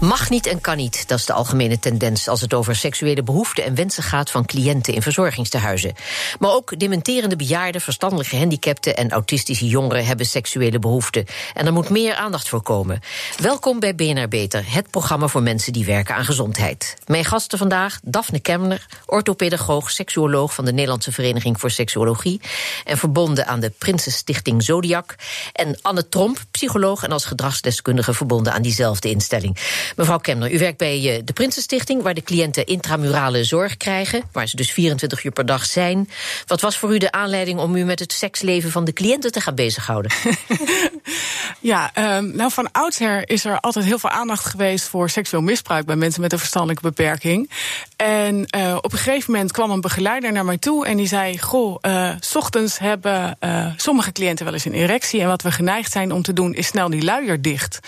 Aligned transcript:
Mag 0.00 0.30
niet 0.30 0.46
en 0.46 0.60
kan 0.60 0.76
niet, 0.76 1.08
dat 1.08 1.18
is 1.18 1.24
de 1.26 1.32
algemene 1.32 1.78
tendens 1.78 2.28
als 2.28 2.40
het 2.40 2.54
over 2.54 2.76
seksuele 2.76 3.22
behoeften 3.22 3.64
en 3.64 3.74
wensen 3.74 4.02
gaat 4.02 4.30
van 4.30 4.46
cliënten 4.46 4.94
in 4.94 5.02
verzorgingstehuizen. 5.02 5.94
Maar 6.38 6.50
ook 6.50 6.78
dementerende 6.78 7.36
bejaarden, 7.36 7.80
verstandelijke 7.80 8.34
gehandicapten 8.34 8.96
en 8.96 9.10
autistische 9.10 9.66
jongeren 9.66 10.06
hebben 10.06 10.26
seksuele 10.26 10.78
behoeften. 10.78 11.24
En 11.54 11.66
er 11.66 11.72
moet 11.72 11.88
meer 11.88 12.14
aandacht 12.14 12.48
voor 12.48 12.62
komen. 12.62 13.00
Welkom 13.42 13.80
bij 13.80 13.94
BNR 13.94 14.28
Beter, 14.28 14.64
het 14.66 14.90
programma 14.90 15.26
voor 15.26 15.42
mensen 15.42 15.72
die 15.72 15.84
werken 15.84 16.14
aan 16.14 16.24
gezondheid. 16.24 16.96
Mijn 17.06 17.24
gasten 17.24 17.58
vandaag: 17.58 17.98
Daphne 18.02 18.40
Kemner, 18.40 18.86
orthopedagoog, 19.06 19.90
seksuoloog 19.90 20.54
van 20.54 20.64
de 20.64 20.72
Nederlandse 20.72 21.12
Vereniging 21.12 21.60
voor 21.60 21.70
Seksuologie 21.70 22.40
en 22.84 22.98
verbonden 22.98 23.46
aan 23.46 23.60
de 23.60 23.72
Prinsenstichting 23.78 24.62
Zodiac. 24.62 25.14
En 25.52 25.78
Anne 25.82 26.08
Tromp, 26.08 26.38
psycholoog 26.50 27.02
en 27.02 27.12
als 27.12 27.24
gedragsdeskundige 27.24 28.14
verbonden 28.14 28.52
aan 28.52 28.62
diezelfde 28.62 29.10
instelling. 29.10 29.56
Mevrouw 29.96 30.18
Kemner, 30.18 30.52
u 30.52 30.58
werkt 30.58 30.78
bij 30.78 31.14
eh, 31.14 31.22
de 31.24 31.32
Prinsenstichting, 31.32 32.02
waar 32.02 32.14
de 32.14 32.22
cliënten 32.22 32.66
intramurale 32.66 33.44
zorg 33.44 33.76
krijgen, 33.76 34.22
waar 34.32 34.48
ze 34.48 34.56
dus 34.56 34.70
24 34.70 35.24
uur 35.24 35.32
per 35.32 35.46
dag 35.46 35.64
zijn. 35.64 36.10
Wat 36.46 36.60
was 36.60 36.78
voor 36.78 36.94
u 36.94 36.98
de 36.98 37.12
aanleiding 37.12 37.58
om 37.58 37.76
u 37.76 37.84
met 37.84 37.98
het 37.98 38.12
seksleven 38.12 38.70
van 38.70 38.84
de 38.84 38.92
cliënten 38.92 39.32
te 39.32 39.40
gaan 39.40 39.54
bezighouden? 39.54 40.10
ja, 41.60 42.16
um, 42.16 42.36
nou 42.36 42.50
van 42.50 42.72
oudsher 42.72 43.28
is 43.28 43.44
er 43.44 43.60
altijd 43.60 43.84
heel 43.84 43.98
veel 43.98 44.10
aandacht 44.10 44.44
geweest 44.44 44.88
voor 44.88 45.10
seksueel 45.10 45.42
misbruik 45.42 45.86
bij 45.86 45.96
mensen 45.96 46.20
met 46.20 46.32
een 46.32 46.38
verstandelijke 46.38 46.82
beperking. 46.82 47.50
En 47.96 48.46
uh, 48.56 48.76
op 48.80 48.92
een 48.92 48.98
gegeven 48.98 49.32
moment 49.32 49.52
kwam 49.52 49.70
een 49.70 49.80
begeleider 49.80 50.32
naar 50.32 50.44
mij 50.44 50.58
toe 50.58 50.86
en 50.86 50.96
die 50.96 51.06
zei: 51.06 51.38
Goh, 51.38 51.78
uh, 51.82 52.10
s 52.20 52.36
ochtends 52.36 52.78
hebben 52.78 53.38
sommige 53.76 54.12
cliënten 54.12 54.44
wel 54.44 54.54
eens 54.54 54.64
een 54.64 54.72
erectie. 54.72 55.20
En 55.20 55.28
wat 55.28 55.42
we 55.42 55.50
geneigd 55.50 55.92
zijn 55.92 56.12
om 56.12 56.22
te 56.22 56.32
doen, 56.32 56.54
is 56.54 56.66
snel 56.66 56.90
die 56.90 57.04
luier 57.04 57.42
dicht 57.42 57.80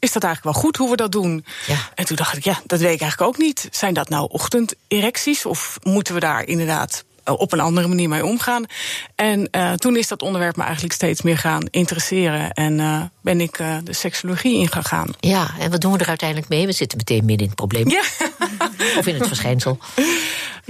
is 0.00 0.12
dat 0.12 0.24
eigenlijk 0.24 0.54
wel 0.54 0.62
goed 0.62 0.76
hoe 0.76 0.90
we 0.90 0.96
dat 0.96 1.12
doen? 1.12 1.44
Ja. 1.66 1.76
En 1.94 2.04
toen 2.04 2.16
dacht 2.16 2.36
ik, 2.36 2.44
ja, 2.44 2.60
dat 2.66 2.80
weet 2.80 2.94
ik 2.94 3.00
eigenlijk 3.00 3.30
ook 3.30 3.38
niet. 3.38 3.68
Zijn 3.70 3.94
dat 3.94 4.08
nou 4.08 4.28
ochtenderecties 4.30 5.46
of 5.46 5.78
moeten 5.82 6.14
we 6.14 6.20
daar 6.20 6.46
inderdaad 6.46 7.04
op 7.24 7.52
een 7.52 7.60
andere 7.60 7.88
manier 7.88 8.08
mee 8.08 8.24
omgaan. 8.24 8.64
En 9.14 9.48
uh, 9.52 9.72
toen 9.72 9.96
is 9.96 10.08
dat 10.08 10.22
onderwerp 10.22 10.56
me 10.56 10.62
eigenlijk 10.62 10.94
steeds 10.94 11.22
meer 11.22 11.38
gaan 11.38 11.66
interesseren. 11.70 12.52
En 12.52 12.78
uh, 12.78 13.02
ben 13.20 13.40
ik 13.40 13.58
uh, 13.58 13.76
de 13.84 13.92
seksologie 13.92 14.54
ingegaan. 14.54 15.08
Ja, 15.20 15.50
en 15.58 15.70
wat 15.70 15.80
doen 15.80 15.92
we 15.92 15.98
er 15.98 16.08
uiteindelijk 16.08 16.48
mee? 16.48 16.66
We 16.66 16.72
zitten 16.72 16.98
meteen 16.98 17.24
midden 17.24 17.38
in 17.38 17.46
het 17.46 17.54
probleem. 17.54 17.90
Ja. 17.90 18.02
of 18.98 19.06
in 19.06 19.14
het 19.14 19.26
verschijnsel. 19.26 19.78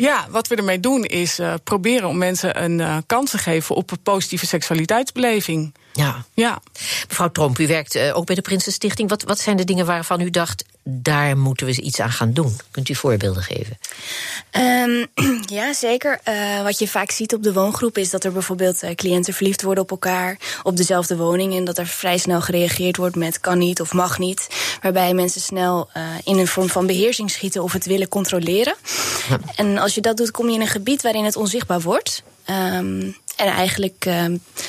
Ja, 0.00 0.26
wat 0.30 0.48
we 0.48 0.56
ermee 0.56 0.80
doen 0.80 1.04
is 1.04 1.40
proberen 1.64 2.08
om 2.08 2.18
mensen 2.18 2.62
een 2.62 3.06
kans 3.06 3.30
te 3.30 3.38
geven 3.38 3.74
op 3.74 3.90
een 3.90 4.02
positieve 4.02 4.46
seksualiteitsbeleving. 4.46 5.74
Ja. 5.92 6.24
ja. 6.34 6.62
Mevrouw 7.08 7.30
Tromp, 7.30 7.58
u 7.58 7.66
werkt 7.66 7.96
uh, 7.96 8.16
ook 8.16 8.26
bij 8.26 8.34
de 8.34 8.40
Prinsenstichting. 8.40 9.08
Wat, 9.08 9.22
wat 9.22 9.38
zijn 9.38 9.56
de 9.56 9.64
dingen 9.64 9.86
waarvan 9.86 10.20
u 10.20 10.30
dacht, 10.30 10.64
daar 10.82 11.38
moeten 11.38 11.66
we 11.66 11.80
iets 11.80 12.00
aan 12.00 12.10
gaan 12.10 12.32
doen? 12.32 12.56
Kunt 12.70 12.88
u 12.88 12.94
voorbeelden 12.94 13.42
geven? 13.42 13.78
Um, 14.52 15.06
ja, 15.58 15.72
zeker. 15.72 16.20
Uh, 16.28 16.62
wat 16.62 16.78
je 16.78 16.88
vaak 16.88 17.10
ziet 17.10 17.34
op 17.34 17.42
de 17.42 17.52
woongroep 17.52 17.98
is 17.98 18.10
dat 18.10 18.24
er 18.24 18.32
bijvoorbeeld 18.32 18.82
uh, 18.82 18.90
cliënten 18.90 19.34
verliefd 19.34 19.62
worden 19.62 19.82
op 19.82 19.90
elkaar 19.90 20.36
op 20.62 20.76
dezelfde 20.76 21.16
woning. 21.16 21.56
En 21.56 21.64
dat 21.64 21.78
er 21.78 21.86
vrij 21.86 22.18
snel 22.18 22.40
gereageerd 22.40 22.96
wordt 22.96 23.16
met 23.16 23.40
kan 23.40 23.58
niet 23.58 23.80
of 23.80 23.92
mag 23.92 24.18
niet. 24.18 24.48
Waarbij 24.82 25.14
mensen 25.14 25.40
snel 25.40 25.88
in 26.24 26.38
een 26.38 26.46
vorm 26.46 26.68
van 26.68 26.86
beheersing 26.86 27.30
schieten 27.30 27.62
of 27.62 27.72
het 27.72 27.86
willen 27.86 28.08
controleren. 28.08 28.74
Ja. 29.28 29.38
En 29.56 29.78
als 29.78 29.94
je 29.94 30.00
dat 30.00 30.16
doet, 30.16 30.30
kom 30.30 30.48
je 30.48 30.54
in 30.54 30.60
een 30.60 30.66
gebied 30.66 31.02
waarin 31.02 31.24
het 31.24 31.36
onzichtbaar 31.36 31.80
wordt. 31.80 32.22
Um, 32.50 33.16
en 33.40 33.46
eigenlijk 33.46 34.04
uh, 34.08 34.24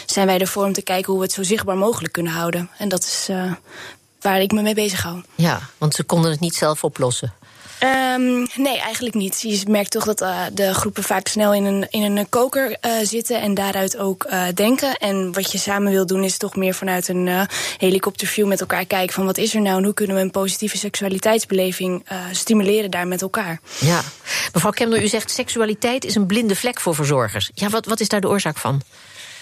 zijn 0.06 0.28
wij 0.28 0.40
ervoor 0.40 0.66
om 0.66 0.74
te 0.74 0.81
kijken 0.81 1.12
hoe 1.12 1.22
we 1.22 1.25
het 1.25 1.35
zo 1.35 1.44
zichtbaar 1.44 1.78
mogelijk 1.78 2.14
kunnen 2.14 2.31
houden. 2.31 2.69
En 2.78 2.90
dat 2.90 3.03
is 3.03 3.28
uh, 3.30 3.52
waar 4.22 4.42
ik 4.42 4.52
me 4.52 4.62
mee 4.62 4.74
bezig 4.74 5.04
hou. 5.04 5.22
Ja, 5.36 5.59
want 5.78 5.96
ze 5.96 6.04
konden 6.04 6.32
het 6.32 6.40
niet 6.40 6.56
zelf 6.56 6.84
oplossen. 6.84 7.34
Um, 8.16 8.48
nee, 8.56 8.80
eigenlijk 8.80 9.16
niet. 9.16 9.42
Je 9.42 9.62
merkt 9.68 9.92
toch 9.92 10.06
dat 10.06 10.22
uh, 10.22 10.42
de 10.54 10.74
groepen 10.74 11.04
vaak 11.04 11.28
snel 11.28 11.54
in 11.54 11.66
een, 11.66 11.88
in 11.90 12.18
een 12.18 12.30
koker 12.30 12.70
uh, 12.70 12.92
zitten 13.04 13.42
en 13.42 13.54
daaruit 13.54 13.98
ook 13.98 14.26
uh, 14.30 14.44
denken. 14.54 14.98
En 14.98 15.34
wat 15.34 15.52
je 15.52 15.58
samen 15.58 15.92
wil 15.92 16.06
doen 16.06 16.24
is 16.24 16.38
toch 16.38 16.56
meer 16.56 16.74
vanuit 16.74 17.08
een 17.08 17.48
helikopterview 17.78 18.48
met 18.48 18.59
elkaar 18.59 18.86
kijken 18.86 19.14
van 19.14 19.26
wat 19.26 19.38
is 19.38 19.56
er 19.56 19.62
nou 19.62 19.78
en 19.78 19.84
hoe 19.84 19.94
kunnen 19.94 20.16
we 20.16 20.22
een 20.22 20.32
positieve 20.32 20.78
seksualiteitsbeleving 20.78 22.06
stimuleren 22.32 22.92
daar 22.92 23.08
met 23.08 23.22
elkaar. 23.22 23.59
Ja, 23.80 24.02
mevrouw 24.53 24.72
Kemner, 24.72 25.03
u 25.03 25.08
zegt 25.08 25.32
seksualiteit 25.32 26.06
is 26.06 26.16
een 26.16 26.26
blinde 26.26 26.56
vlek 26.56 26.80
voor 26.80 26.96
verzorgers. 26.96 27.52
Ja, 27.53 27.70
wat, 27.70 27.86
wat 27.86 28.00
is 28.00 28.08
daar 28.08 28.22
de 28.22 28.30
oorzaak 28.30 28.58
van? 28.58 28.82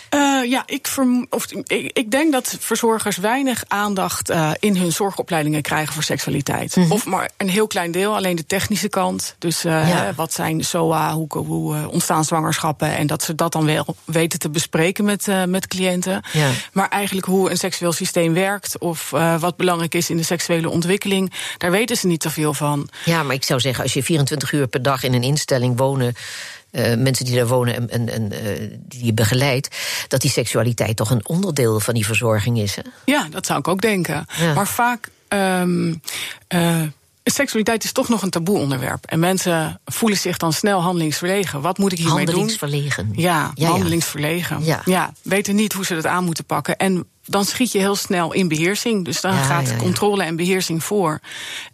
Uh, 0.10 0.50
ja, 0.50 0.64
ik, 0.66 0.88
verm 0.88 1.26
of, 1.30 1.52
ik, 1.52 1.92
ik, 1.94 2.12
denk 2.12 2.32
dat 2.32 2.56
verzorgers 2.60 3.18
weinig 3.18 3.64
aandacht 3.68 4.30
uh, 4.30 4.52
in 4.60 4.78
hun 4.78 4.92
zorgopleidingen 4.92 5.62
krijgen 5.62 5.94
voor 5.94 6.04
seksualiteit. 6.04 6.76
Mm 6.76 6.84
-hmm. 6.84 6.92
Of 6.92 7.06
maar 7.06 7.30
een 7.38 7.50
heel 7.50 7.68
klein 7.68 7.92
deel, 7.92 8.16
alleen 8.16 8.36
de 8.36 8.46
technische 8.46 8.90
kant. 8.90 9.36
Dus 9.38 9.66
uh, 9.66 9.90
ja. 9.90 10.14
wat 10.16 10.34
zijn 10.34 10.64
SOA, 10.64 11.14
hoe, 11.14 11.38
hoe 11.38 11.88
ontstaan 11.90 12.26
zwangerschappen. 12.26 12.96
En 12.96 13.08
dat 13.08 13.24
ze 13.24 13.36
dat 13.36 13.52
dan 13.52 13.66
wel 13.66 13.96
weten 14.06 14.40
te 14.40 14.50
bespreken 14.50 15.06
met, 15.06 15.28
met 15.48 15.68
cliënten. 15.68 16.22
Ja. 16.34 16.50
Maar 16.74 16.90
eigenlijk 16.90 17.28
hoe 17.28 17.50
een 17.50 17.58
seksueel 17.58 17.92
systeem 17.92 18.34
werkt. 18.34 18.78
Of 18.78 19.10
wat 19.40 19.58
belangrijk 19.58 19.96
is 19.96 20.10
in 20.10 20.18
de 20.18 20.24
seksuele 20.24 20.70
ontwikkeling. 20.70 21.34
Daar 21.58 21.72
weten 21.72 21.98
ze 21.98 22.08
niet 22.08 22.24
zoveel 22.24 22.54
van. 22.54 22.90
Ja, 23.06 23.24
maar 23.24 23.36
ik 23.36 23.44
zou 23.44 23.60
zeggen, 23.60 23.84
als 23.84 23.94
je 23.94 24.04
24 24.04 24.52
uur 24.52 24.68
per 24.68 24.82
dag 24.82 25.04
in 25.04 25.14
een 25.14 25.24
instelling 25.24 25.78
wonen. 25.78 26.16
Uh, 26.72 26.96
mensen 26.96 27.26
die 27.26 27.36
daar 27.36 27.48
wonen 27.48 27.76
en, 27.76 27.90
en, 27.90 28.10
en 28.10 28.32
uh, 28.34 28.78
die 28.88 29.06
je 29.06 29.14
begeleidt, 29.14 29.76
dat 30.08 30.22
die 30.22 30.32
seksualiteit 30.32 30.96
toch 30.96 31.10
een 31.10 31.28
onderdeel 31.28 31.80
van 31.80 31.94
die 31.94 32.06
verzorging 32.06 32.60
is. 32.60 32.76
Hè? 32.76 32.82
Ja, 33.06 33.28
dat 33.32 33.46
zou 33.46 33.60
ik 33.60 33.68
ook 33.68 33.82
denken. 33.82 34.26
Ja. 34.38 34.54
Maar 34.54 34.68
vaak. 34.68 35.10
Um, 35.34 36.02
uh, 36.50 36.82
seksualiteit 37.30 37.84
is 37.84 37.92
toch 37.92 38.10
nog 38.10 38.22
een 38.22 38.30
taboe 38.30 38.58
onderwerp. 38.58 39.06
En 39.06 39.20
mensen 39.20 39.82
voelen 39.86 40.18
zich 40.18 40.38
dan 40.38 40.54
snel 40.54 40.82
handelingsverlegen. 40.82 41.62
Wat 41.62 41.78
moet 41.78 41.92
ik 41.92 41.98
hiermee 41.98 42.26
doen? 42.26 42.36
Handelingsverlegen. 42.36 43.12
Ja, 43.16 43.52
ja 43.56 43.70
handelingsverlegen. 43.70 44.64
Ja. 44.64 44.82
ja, 44.86 45.14
weten 45.22 45.56
niet 45.56 45.74
hoe 45.74 45.86
ze 45.86 45.96
dat 45.96 46.06
aan 46.06 46.24
moeten 46.24 46.46
pakken. 46.46 46.78
En 46.78 47.08
dan 47.30 47.46
schiet 47.46 47.72
je 47.72 47.80
heel 47.80 47.96
snel 47.96 48.34
in 48.34 48.48
beheersing. 48.48 49.06
Dus 49.06 49.22
dan 49.22 49.34
ja, 49.34 49.42
gaat 49.42 49.76
controle 49.76 50.24
en 50.24 50.36
beheersing 50.36 50.84
voor. 50.84 51.20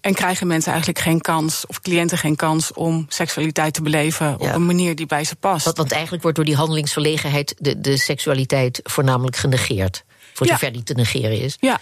En 0.02 0.14
krijgen 0.14 0.48
mensen 0.48 0.72
eigenlijk 0.72 1.02
geen 1.02 1.22
kans, 1.22 1.66
of 1.68 1.82
cliënten 1.82 2.18
geen 2.18 2.36
kans, 2.36 2.74
om 2.74 3.06
seksualiteit 3.10 3.74
te 3.74 3.82
beleven 3.82 4.40
op 4.40 4.54
een 4.54 4.66
manier 4.66 4.96
die 4.96 5.06
bij 5.06 5.24
ze 5.24 5.36
past. 5.36 5.66
Want, 5.66 5.78
want 5.78 5.92
eigenlijk 5.92 6.22
wordt 6.22 6.38
door 6.38 6.46
die 6.46 6.56
handelingsverlegenheid 6.56 7.56
de, 7.58 7.82
de 7.82 7.98
seksualiteit 7.98 8.80
voornamelijk 8.84 9.36
genegeerd. 9.36 10.04
Voor 10.34 10.48
zover 10.48 10.72
die 10.72 10.84
te 10.84 10.94
negeren 10.94 11.40
is. 11.40 11.58
Ja, 11.60 11.80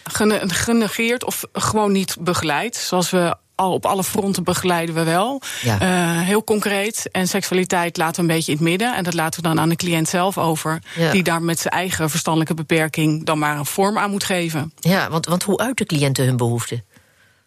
genegeerd 0.48 1.24
of 1.24 1.44
gewoon 1.54 1.92
niet 1.92 2.16
begeleid. 2.20 2.76
Zoals 2.76 3.10
we 3.10 3.36
al 3.64 3.74
op 3.74 3.86
alle 3.86 4.04
fronten 4.04 4.44
begeleiden 4.44 4.96
we 4.96 5.04
wel. 5.04 5.42
Ja. 5.62 5.82
Uh, 5.82 6.22
heel 6.22 6.44
concreet. 6.44 7.10
En 7.12 7.28
seksualiteit 7.28 7.98
laten 7.98 8.16
we 8.16 8.22
een 8.22 8.36
beetje 8.36 8.52
in 8.52 8.58
het 8.58 8.68
midden. 8.68 8.96
En 8.96 9.04
dat 9.04 9.14
laten 9.14 9.42
we 9.42 9.48
dan 9.48 9.60
aan 9.60 9.70
de 9.70 9.76
cliënt 9.76 10.10
zelf 10.10 10.38
over. 10.38 10.82
Ja. 10.96 11.12
Die 11.12 11.24
daar 11.24 11.42
met 11.42 11.60
zijn 11.60 11.74
eigen 11.74 12.10
verstandelijke 12.10 12.54
beperking 12.54 13.26
dan 13.26 13.40
maar 13.40 13.58
een 13.58 13.66
vorm 13.66 13.98
aan 13.98 14.12
moet 14.12 14.24
geven. 14.24 14.74
Ja, 14.80 15.10
want, 15.10 15.26
want 15.26 15.44
hoe 15.44 15.58
uiten 15.58 15.86
cliënten 15.86 16.26
hun 16.26 16.38
behoeften? 16.38 16.84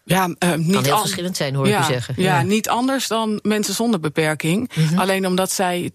Ja, 0.07 0.27
uh, 0.27 0.53
niet 0.53 0.73
kan 0.73 0.83
heel 0.83 0.99
verschillend 0.99 1.37
zijn, 1.37 1.55
hoor 1.55 1.67
ja, 1.67 1.77
ik 1.77 1.83
u 1.83 1.91
zeggen. 1.91 2.13
Ja, 2.17 2.37
ja, 2.37 2.45
niet 2.45 2.69
anders 2.69 3.07
dan 3.07 3.39
mensen 3.43 3.73
zonder 3.73 3.99
beperking. 3.99 4.71
Mm 4.73 4.87
-hmm. 4.87 4.99
Alleen 4.99 5.27
omdat 5.27 5.51
zij 5.51 5.91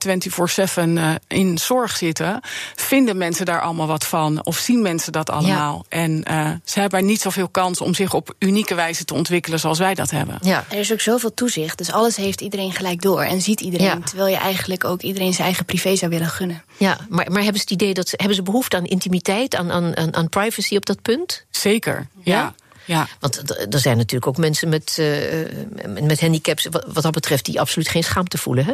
24-7 0.79 0.89
uh, 0.89 1.11
in 1.29 1.59
zorg 1.59 1.97
zitten, 1.97 2.41
vinden 2.75 3.17
mensen 3.17 3.45
daar 3.47 3.61
allemaal 3.61 3.87
wat 3.87 4.07
van. 4.07 4.45
Of 4.45 4.57
zien 4.57 4.83
mensen 4.83 5.13
dat 5.13 5.31
allemaal. 5.31 5.85
Ja. 5.89 5.99
En 5.99 6.25
uh, 6.31 6.51
ze 6.65 6.81
hebben 6.81 7.05
niet 7.05 7.21
zoveel 7.21 7.49
kans 7.49 7.81
om 7.81 7.95
zich 7.95 8.15
op 8.15 8.35
unieke 8.39 8.75
wijze 8.75 9.05
te 9.05 9.15
ontwikkelen 9.15 9.59
zoals 9.59 9.79
wij 9.79 9.95
dat 9.95 10.11
hebben. 10.11 10.39
Ja. 10.41 10.65
Er 10.71 10.79
is 10.79 10.93
ook 10.93 11.01
zoveel 11.01 11.35
toezicht, 11.35 11.79
dus 11.79 11.93
alles 11.93 12.17
heeft 12.17 12.41
iedereen 12.41 12.73
gelijk 12.73 13.03
door. 13.03 13.23
En 13.23 13.41
ziet 13.41 13.61
iedereen, 13.61 13.87
ja. 13.87 13.99
terwijl 14.05 14.29
je 14.29 14.37
eigenlijk 14.37 14.85
ook 14.85 15.03
iedereen 15.03 15.33
zijn 15.33 15.47
eigen 15.47 15.65
privé 15.65 15.97
zou 15.97 16.11
willen 16.11 16.29
gunnen. 16.29 16.63
Ja, 16.77 16.99
maar, 17.09 17.33
maar 17.33 17.43
hebben 17.43 17.61
ze 17.61 17.73
het 17.73 17.83
idee 17.83 17.95
dat 17.95 18.09
ze, 18.09 18.15
hebben 18.17 18.37
ze 18.37 18.43
behoefte 18.43 18.77
aan 18.77 18.85
intimiteit, 18.85 19.55
aan, 19.55 19.73
aan, 19.73 20.15
aan 20.15 20.29
privacy 20.29 20.77
op 20.77 20.87
dat 20.87 21.03
punt? 21.03 21.45
Zeker, 21.51 22.09
ja. 22.23 22.55
Ja. 22.85 23.09
Want 23.21 23.57
er 23.75 23.79
zijn 23.79 23.97
natuurlijk 23.97 24.27
ook 24.27 24.37
mensen 24.37 24.69
met, 24.69 24.97
uh, 25.01 25.09
met 26.03 26.21
handicaps, 26.21 26.67
wat, 26.71 26.85
wat 26.93 27.03
dat 27.03 27.13
betreft, 27.13 27.45
die 27.45 27.61
absoluut 27.61 27.89
geen 27.89 28.05
schaamte 28.05 28.39
voelen. 28.39 28.65
Hè? 28.65 28.73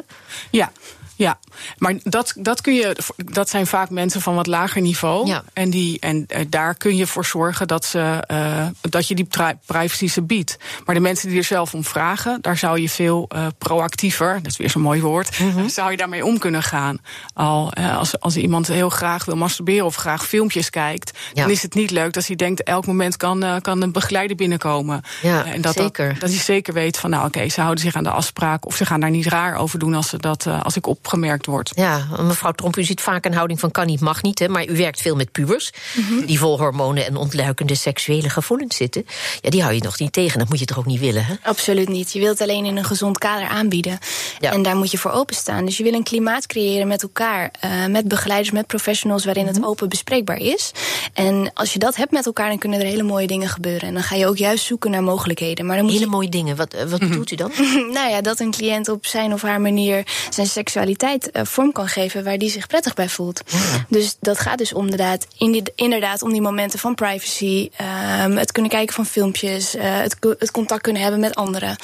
Ja, 0.50 0.72
Ja, 1.18 1.38
maar 1.78 1.94
dat, 2.02 2.34
dat, 2.36 2.60
kun 2.60 2.74
je, 2.74 2.96
dat 3.16 3.48
zijn 3.48 3.66
vaak 3.66 3.90
mensen 3.90 4.20
van 4.20 4.34
wat 4.34 4.46
lager 4.46 4.80
niveau. 4.80 5.26
Ja. 5.26 5.42
En, 5.52 5.70
die, 5.70 6.00
en 6.00 6.24
eh, 6.28 6.44
daar 6.48 6.74
kun 6.74 6.96
je 6.96 7.06
voor 7.06 7.24
zorgen 7.24 7.66
dat, 7.68 7.84
ze, 7.84 8.24
eh, 8.26 8.66
dat 8.80 9.08
je 9.08 9.14
die 9.14 9.24
pri- 9.24 9.58
privacy 9.66 10.06
ze 10.08 10.22
biedt. 10.22 10.56
Maar 10.84 10.94
de 10.94 11.00
mensen 11.00 11.28
die 11.28 11.38
er 11.38 11.44
zelf 11.44 11.74
om 11.74 11.84
vragen, 11.84 12.38
daar 12.40 12.56
zou 12.56 12.80
je 12.80 12.88
veel 12.88 13.24
eh, 13.28 13.46
proactiever, 13.58 14.34
dat 14.42 14.46
is 14.52 14.56
weer 14.56 14.70
zo'n 14.70 14.82
mooi 14.82 15.00
woord, 15.00 15.38
Mhm. 15.38 15.68
zou 15.68 15.90
je 15.90 15.96
daarmee 15.96 16.24
om 16.24 16.38
kunnen 16.38 16.62
gaan. 16.62 16.98
Al 17.34 17.72
als, 17.74 18.20
als 18.20 18.36
iemand 18.36 18.66
heel 18.66 18.88
graag 18.88 19.24
wil 19.24 19.36
masturberen 19.36 19.84
of 19.86 19.94
graag 19.96 20.26
filmpjes 20.26 20.70
kijkt, 20.70 21.18
Ja. 21.32 21.42
dan 21.42 21.50
is 21.50 21.62
het 21.62 21.74
niet 21.74 21.90
leuk 21.90 22.12
dat 22.12 22.26
hij 22.26 22.36
denkt 22.36 22.62
elk 22.62 22.86
moment 22.86 23.16
kan, 23.16 23.58
kan 23.62 23.82
een 23.82 23.92
begeleider 23.92 24.36
binnenkomen. 24.36 25.02
Ja, 25.22 25.44
en 25.44 25.60
dat, 25.60 25.74
zeker. 25.74 26.08
Dat, 26.08 26.20
dat 26.20 26.30
hij 26.30 26.38
zeker 26.38 26.74
weet 26.74 26.98
van 26.98 27.10
nou 27.10 27.26
oké, 27.26 27.48
ze 27.48 27.60
houden 27.60 27.84
zich 27.84 27.94
aan 27.94 28.02
de 28.04 28.10
afspraak 28.10 28.66
of 28.66 28.76
ze 28.76 28.86
gaan 28.86 29.00
daar 29.00 29.10
niet 29.10 29.26
raar 29.26 29.56
over 29.56 29.78
doen 29.78 29.94
als, 29.94 30.08
ze 30.08 30.16
dat, 30.18 30.46
als 30.62 30.76
ik 30.76 30.86
opgemerkt 31.08 31.46
word. 31.46 31.70
Ja, 31.74 32.06
mevrouw 32.20 32.52
Tromp, 32.52 32.76
u 32.76 32.84
ziet 32.84 33.00
vaak 33.00 33.24
een 33.24 33.34
houding 33.34 33.60
van 33.60 33.70
kan 33.70 33.86
niet, 33.86 34.00
mag 34.00 34.22
niet. 34.22 34.38
Hè, 34.38 34.48
maar 34.48 34.66
u 34.68 34.76
werkt 34.76 35.00
veel 35.00 35.16
met 35.16 35.32
pubers. 35.32 35.70
Mhm. 35.96 36.26
Die 36.26 36.38
vol 36.38 36.58
hormonen 36.58 37.06
en 37.06 37.16
ontluikende 37.16 37.74
seksuele 37.74 38.28
gevoelens 38.30 38.76
zitten. 38.76 39.06
Ja, 39.40 39.50
die 39.50 39.62
hou 39.62 39.74
je 39.74 39.80
nog 39.82 39.98
niet 39.98 40.12
tegen. 40.12 40.38
Dat 40.38 40.48
moet 40.48 40.58
je 40.58 40.64
toch 40.64 40.78
ook 40.78 40.86
niet 40.86 41.00
willen, 41.00 41.24
hè? 41.24 41.34
Absoluut 41.42 41.88
niet. 41.88 42.12
Je 42.12 42.18
wilt 42.18 42.40
alleen 42.40 42.64
in 42.64 42.76
een 42.76 42.84
gezond 42.84 43.18
kader 43.18 43.48
aanbieden. 43.48 43.98
Ja. 44.40 44.52
En 44.52 44.62
daar 44.62 44.76
moet 44.76 44.90
je 44.90 44.98
voor 44.98 45.10
openstaan. 45.10 45.64
Dus 45.64 45.76
je 45.76 45.82
wil 45.82 45.92
een 45.92 46.02
klimaat 46.02 46.46
creëren 46.46 46.88
met 46.88 47.02
elkaar. 47.02 47.50
eh, 47.60 47.86
met 47.86 48.08
begeleiders, 48.08 48.50
met 48.50 48.66
professionals, 48.66 49.24
waarin 49.24 49.44
Mhm. 49.44 49.54
het 49.54 49.64
open 49.64 49.88
bespreekbaar 49.88 50.36
is. 50.36 50.70
En 51.12 51.50
als 51.54 51.72
je 51.72 51.78
dat 51.78 51.96
hebt 51.96 52.10
met 52.12 52.26
elkaar, 52.26 52.48
dan 52.48 52.58
kunnen 52.58 52.80
er 52.80 52.86
hele 52.86 53.02
mooie 53.02 53.26
dingen 53.26 53.48
gebeuren. 53.48 53.88
En 53.88 53.94
dan 53.94 54.02
ga 54.02 54.14
je 54.16 54.26
ook 54.26 54.36
juist 54.36 54.64
zoeken 54.64 54.90
naar 54.90 55.02
mogelijkheden. 55.02 55.66
Maar 55.66 55.74
dan 55.76 55.84
moet 55.84 55.94
Hele 55.94 56.04
je 56.04 56.10
mooie 56.10 56.28
dingen. 56.28 56.56
Wat, 56.56 56.74
eh, 56.74 56.84
wat 56.84 56.98
bedoelt 57.00 57.30
u 57.30 57.36
dan? 57.36 57.50
nou 57.96 58.10
ja, 58.10 58.20
dat 58.20 58.40
een 58.40 58.50
cliënt 58.50 58.88
op 58.88 59.06
zijn 59.06 59.32
of 59.32 59.42
haar 59.42 59.60
manier 59.60 60.06
zijn 60.30 60.46
seksualiteit 60.46 60.96
eh, 61.02 61.44
vorm 61.44 61.72
kan 61.72 61.88
geven 61.88 62.24
waar 62.24 62.38
die 62.38 62.50
zich 62.50 62.66
prettig 62.66 62.94
bij 62.94 63.08
voelt. 63.08 63.40
Dus 63.88 64.16
dat 64.20 64.38
gaat 64.38 64.58
dus 64.58 64.72
inderdaad, 64.72 65.26
indi- 65.36 65.62
inderdaad 65.74 66.22
om 66.22 66.32
die 66.32 66.40
momenten 66.42 66.78
van 66.78 66.94
privacy, 66.94 67.68
ehm, 67.76 68.36
het 68.36 68.52
kunnen 68.52 68.70
kijken 68.70 68.94
van 68.94 69.06
filmpjes, 69.06 69.74
eh, 69.74 69.98
het, 70.00 70.16
het 70.38 70.50
contact 70.50 70.82
kunnen 70.82 71.02
hebben 71.02 71.20
met 71.20 71.34
anderen. 71.34 71.76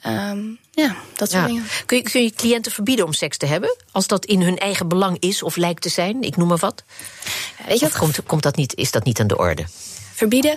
Ehm, 0.00 0.38
ja, 0.72 0.96
dat 1.16 1.30
soort 1.30 1.42
Ja. 1.42 1.46
dingen. 1.46 1.64
Kun, 1.86 1.96
je, 1.96 2.02
kun 2.02 2.22
je 2.22 2.32
cliënten 2.32 2.72
verbieden 2.72 3.04
om 3.04 3.12
seks 3.12 3.36
te 3.36 3.46
hebben? 3.46 3.76
Als 3.92 4.06
dat 4.06 4.24
in 4.24 4.42
hun 4.42 4.58
eigen 4.58 4.88
belang 4.88 5.16
is 5.18 5.42
of 5.42 5.56
lijkt 5.56 5.82
te 5.82 5.88
zijn? 5.88 6.22
Ik 6.22 6.36
noem 6.36 6.48
maar 6.48 6.56
wat. 6.58 6.82
Weet 7.66 7.78
je 7.80 7.86
Of 7.86 7.92
wat? 7.92 8.00
komt, 8.00 8.18
komt 8.26 8.42
dat 8.42 8.56
niet, 8.56 8.74
is 8.76 8.90
dat 8.90 9.04
niet 9.04 9.20
aan 9.20 9.26
de 9.26 9.38
orde? 9.38 9.64
Verbieden. 10.20 10.56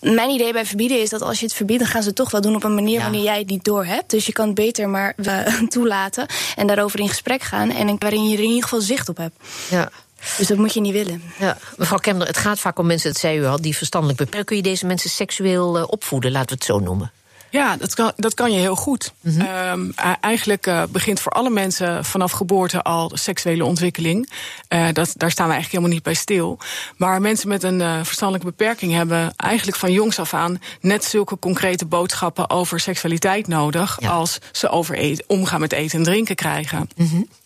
Mijn 0.00 0.30
idee 0.30 0.52
bij 0.52 0.66
verbieden 0.66 1.00
is 1.00 1.10
dat 1.10 1.22
als 1.22 1.38
je 1.40 1.44
het 1.46 1.54
verbiedt, 1.54 1.80
dan 1.80 1.88
gaan 1.88 2.02
ze 2.02 2.06
het 2.08 2.16
toch 2.16 2.30
wel 2.30 2.40
doen 2.40 2.54
op 2.54 2.64
een 2.64 2.74
manier 2.74 2.96
Ja. 2.96 3.02
wanneer 3.02 3.22
jij 3.22 3.38
het 3.38 3.48
niet 3.48 3.64
door 3.64 3.84
hebt. 3.84 4.10
Dus 4.10 4.26
je 4.26 4.32
kan 4.32 4.46
het 4.46 4.54
beter 4.54 4.88
maar 4.88 5.14
toelaten 5.68 6.26
en 6.56 6.66
daarover 6.66 7.00
in 7.00 7.08
gesprek 7.08 7.42
gaan. 7.42 7.70
En 7.70 7.96
waarin 7.98 8.28
je 8.28 8.36
er 8.36 8.42
in 8.42 8.48
ieder 8.48 8.62
geval 8.62 8.80
zicht 8.80 9.08
op 9.08 9.16
hebt. 9.16 9.36
Ja. 9.70 9.90
Dus 10.38 10.46
dat 10.46 10.58
moet 10.58 10.74
je 10.74 10.80
niet 10.80 10.92
willen. 10.92 11.22
Ja, 11.38 11.58
mevrouw 11.76 11.98
Kemner, 11.98 12.26
het 12.26 12.36
gaat 12.36 12.58
vaak 12.58 12.78
om 12.78 12.86
mensen, 12.86 13.12
dat 13.12 13.20
zei 13.20 13.38
u 13.38 13.44
al, 13.44 13.60
die 13.60 13.76
verstandelijk 13.76 14.18
beperkt. 14.18 14.46
Kun 14.46 14.56
je 14.56 14.62
deze 14.62 14.86
mensen 14.86 15.10
seksueel 15.10 15.78
eh, 15.78 15.84
opvoeden, 15.86 16.30
laten 16.32 16.48
we 16.48 16.54
het 16.54 16.64
zo 16.64 16.78
noemen? 16.78 17.12
Ja, 17.54 17.76
dat 17.76 17.94
kan, 17.94 18.12
dat 18.16 18.34
kan 18.34 18.52
je 18.52 18.58
heel 18.58 18.76
goed. 18.76 19.12
Ehm, 19.24 19.88
e- 19.88 20.14
eigenlijk 20.20 20.66
eh, 20.66 20.82
begint 20.90 21.20
voor 21.20 21.32
alle 21.32 21.50
mensen 21.50 22.04
vanaf 22.04 22.32
geboorte 22.32 22.82
al 22.82 23.10
seksuele 23.14 23.64
ontwikkeling. 23.64 24.30
Eh, 24.68 24.88
dat, 24.92 25.12
daar 25.16 25.30
staan 25.30 25.46
we 25.46 25.52
eigenlijk 25.52 25.70
helemaal 25.70 25.90
niet 25.92 26.02
bij 26.02 26.14
stil. 26.14 26.58
Maar 26.96 27.20
mensen 27.20 27.48
met 27.48 27.62
een 27.62 27.80
eh, 27.80 28.00
verstandelijke 28.02 28.48
beperking 28.56 28.92
hebben 28.92 29.32
eigenlijk 29.36 29.78
van 29.78 29.92
jongs 29.92 30.18
af 30.18 30.34
aan 30.34 30.60
net 30.80 31.04
zulke 31.04 31.38
concrete 31.38 31.86
boodschappen 31.86 32.50
over 32.50 32.80
seksualiteit 32.80 33.46
nodig. 33.46 33.96
Ja. 34.00 34.10
als 34.10 34.38
ze 34.52 34.68
over 34.68 34.94
eten, 34.94 35.24
omgaan 35.26 35.60
met 35.60 35.72
eten 35.72 35.98
en 35.98 36.04
drinken 36.04 36.34
krijgen. 36.34 36.88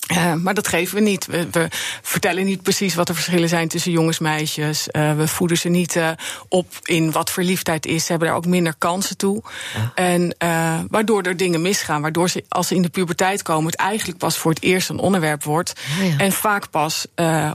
Eh, 0.08 0.34
maar 0.34 0.54
dat 0.54 0.68
geven 0.68 0.94
we 0.94 1.00
niet. 1.00 1.26
We, 1.26 1.48
we 1.50 1.68
vertellen 2.02 2.44
niet 2.44 2.62
precies 2.62 2.94
wat 2.94 3.06
de 3.06 3.14
verschillen 3.14 3.48
zijn 3.48 3.68
tussen 3.68 3.92
jongens 3.92 4.18
en 4.18 4.22
meisjes. 4.22 4.90
Eh, 4.90 5.16
we 5.16 5.28
voeden 5.28 5.58
ze 5.58 5.68
niet 5.68 5.96
eh, 5.96 6.10
op 6.48 6.66
in 6.82 7.12
wat 7.12 7.30
verliefdheid 7.30 7.86
is. 7.86 8.04
Ze 8.04 8.10
hebben 8.10 8.28
daar 8.28 8.36
ook 8.36 8.46
minder 8.46 8.74
kansen 8.78 9.16
toe. 9.16 9.42
En 9.94 10.36
waardoor 10.90 11.22
er 11.22 11.36
dingen 11.36 11.62
misgaan. 11.62 12.02
Waardoor 12.02 12.30
ze, 12.30 12.44
als 12.48 12.66
ze 12.66 12.74
in 12.74 12.82
de 12.82 12.88
puberteit 12.88 13.42
komen, 13.42 13.70
het 13.70 13.80
eigenlijk 13.80 14.18
pas 14.18 14.36
voor 14.36 14.50
het 14.50 14.62
eerst 14.62 14.88
een 14.88 14.98
onderwerp 14.98 15.44
wordt. 15.44 15.72
Ja, 15.98 16.04
ja. 16.04 16.16
En 16.16 16.32
vaak 16.32 16.70
pas 16.70 17.06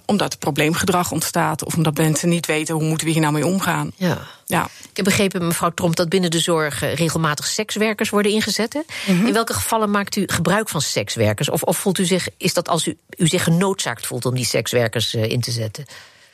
omdat 0.05 0.33
er 0.33 0.39
probleemgedrag 0.39 1.11
ontstaat. 1.11 1.63
Of 1.63 1.75
omdat 1.75 1.97
mensen 1.97 2.29
niet 2.29 2.45
weten 2.45 2.75
hoe 2.75 2.83
moeten 2.83 3.07
we 3.07 3.13
hier 3.13 3.21
nou 3.21 3.33
mee 3.33 3.45
omgaan. 3.45 3.91
Ja. 3.95 4.17
Ja. 4.45 4.63
Ik 4.89 4.95
heb 4.95 5.05
begrepen, 5.05 5.47
mevrouw 5.47 5.69
Tromp, 5.69 5.95
dat 5.95 6.09
binnen 6.09 6.31
de 6.31 6.39
zorg 6.39 6.81
eh, 6.81 6.95
regelmatig 6.95 7.47
sekswerkers 7.47 8.09
worden 8.09 8.31
ingezet. 8.31 8.73
hè? 8.73 8.81
In 9.05 9.33
welke 9.33 9.53
gevallen 9.53 9.91
maakt 9.91 10.15
u 10.15 10.23
gebruik 10.25 10.69
van 10.69 10.81
sekswerkers? 10.81 11.49
Of, 11.49 11.63
of 11.63 11.77
voelt 11.77 11.97
u 11.97 12.05
zich, 12.05 12.27
is 12.37 12.53
dat 12.53 12.67
als 12.67 12.87
u, 12.87 12.97
u 13.17 13.27
zich 13.27 13.43
genoodzaakt 13.43 14.05
voelt 14.05 14.25
om 14.25 14.35
die 14.35 14.45
sekswerkers 14.45 15.13
eh, 15.13 15.29
in 15.29 15.41
te 15.41 15.51
zetten? 15.51 15.85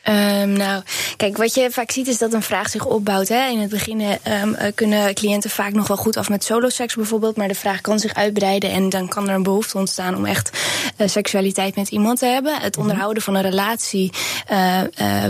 Ehm, 0.01 0.53
nou, 0.53 0.83
kijk, 1.17 1.37
wat 1.37 1.53
je 1.53 1.71
vaak 1.71 1.91
ziet 1.91 2.07
is 2.07 2.17
dat 2.17 2.33
een 2.33 2.41
vraag 2.41 2.69
zich 2.69 2.85
opbouwt. 2.85 3.27
Hè. 3.27 3.47
In 3.47 3.59
het 3.59 3.69
begin 3.69 4.01
ehm, 4.01 4.53
eh, 4.53 4.71
kunnen 4.75 5.13
cliënten 5.13 5.49
vaak 5.49 5.73
nog 5.73 5.87
wel 5.87 5.97
goed 5.97 6.17
af 6.17 6.29
met 6.29 6.43
soloseks 6.43 6.95
bijvoorbeeld. 6.95 7.37
Maar 7.37 7.47
de 7.47 7.55
vraag 7.55 7.81
kan 7.81 7.99
zich 7.99 8.13
uitbreiden 8.13 8.71
en 8.71 8.89
dan 8.89 9.07
kan 9.07 9.29
er 9.29 9.35
een 9.35 9.43
behoefte 9.43 9.77
ontstaan 9.77 10.15
om 10.15 10.25
echt 10.25 10.57
eh, 10.97 11.07
seksualiteit 11.07 11.75
met 11.75 11.89
iemand 11.89 12.19
te 12.19 12.25
hebben. 12.25 12.61
Het 12.61 12.77
onderhouden 12.77 13.23
van 13.23 13.35
een 13.35 13.41
relatie 13.41 14.11
eh, 14.47 14.81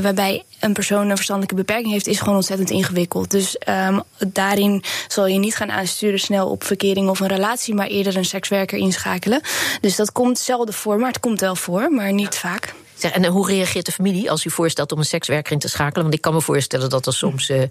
waarbij 0.02 0.44
een 0.60 0.74
persoon 0.74 1.10
een 1.10 1.16
verstandelijke 1.16 1.64
beperking 1.64 1.92
heeft, 1.92 2.08
is 2.08 2.20
gewoon 2.20 2.36
ontzettend 2.36 2.70
ingewikkeld. 2.70 3.32
Dus 3.32 3.58
ehm, 3.58 4.00
daarin 4.28 4.84
zal 5.08 5.28
je 5.28 5.40
niet 5.40 5.56
gaan 5.56 5.72
aansturen 5.72 6.20
snel 6.20 6.50
op 6.50 6.64
verkering 6.64 7.10
of 7.10 7.20
een 7.20 7.28
relatie, 7.28 7.74
maar 7.74 7.88
eerder 7.88 8.18
een 8.18 8.26
sekswerker 8.26 8.78
inschakelen. 8.78 9.42
Dus 9.82 9.96
dat 9.96 10.12
komt 10.12 10.40
zelden 10.40 10.74
voor, 10.74 10.98
maar 10.98 11.08
het 11.08 11.20
komt 11.20 11.40
wel 11.40 11.56
voor, 11.56 11.92
maar 11.92 12.14
niet 12.14 12.38
vaak. 12.38 12.74
Zeg, 13.00 13.12
en 13.12 13.24
eh, 13.24 13.32
hoe 13.32 13.48
reageert 13.48 13.86
de 13.86 13.92
familie 13.92 14.32
als 14.32 14.46
u 14.46 14.50
voorstelt 14.50 14.92
om 14.92 14.98
een 14.98 15.06
sekswerker 15.06 15.52
in 15.52 15.60
te 15.60 15.70
schakelen? 15.70 16.02
Want 16.02 16.14
ik 16.14 16.22
kan 16.22 16.34
me 16.34 16.42
voorstellen 16.42 16.90
dat 16.90 17.06
er 17.06 17.14
soms 17.14 17.50
eh 17.50 17.64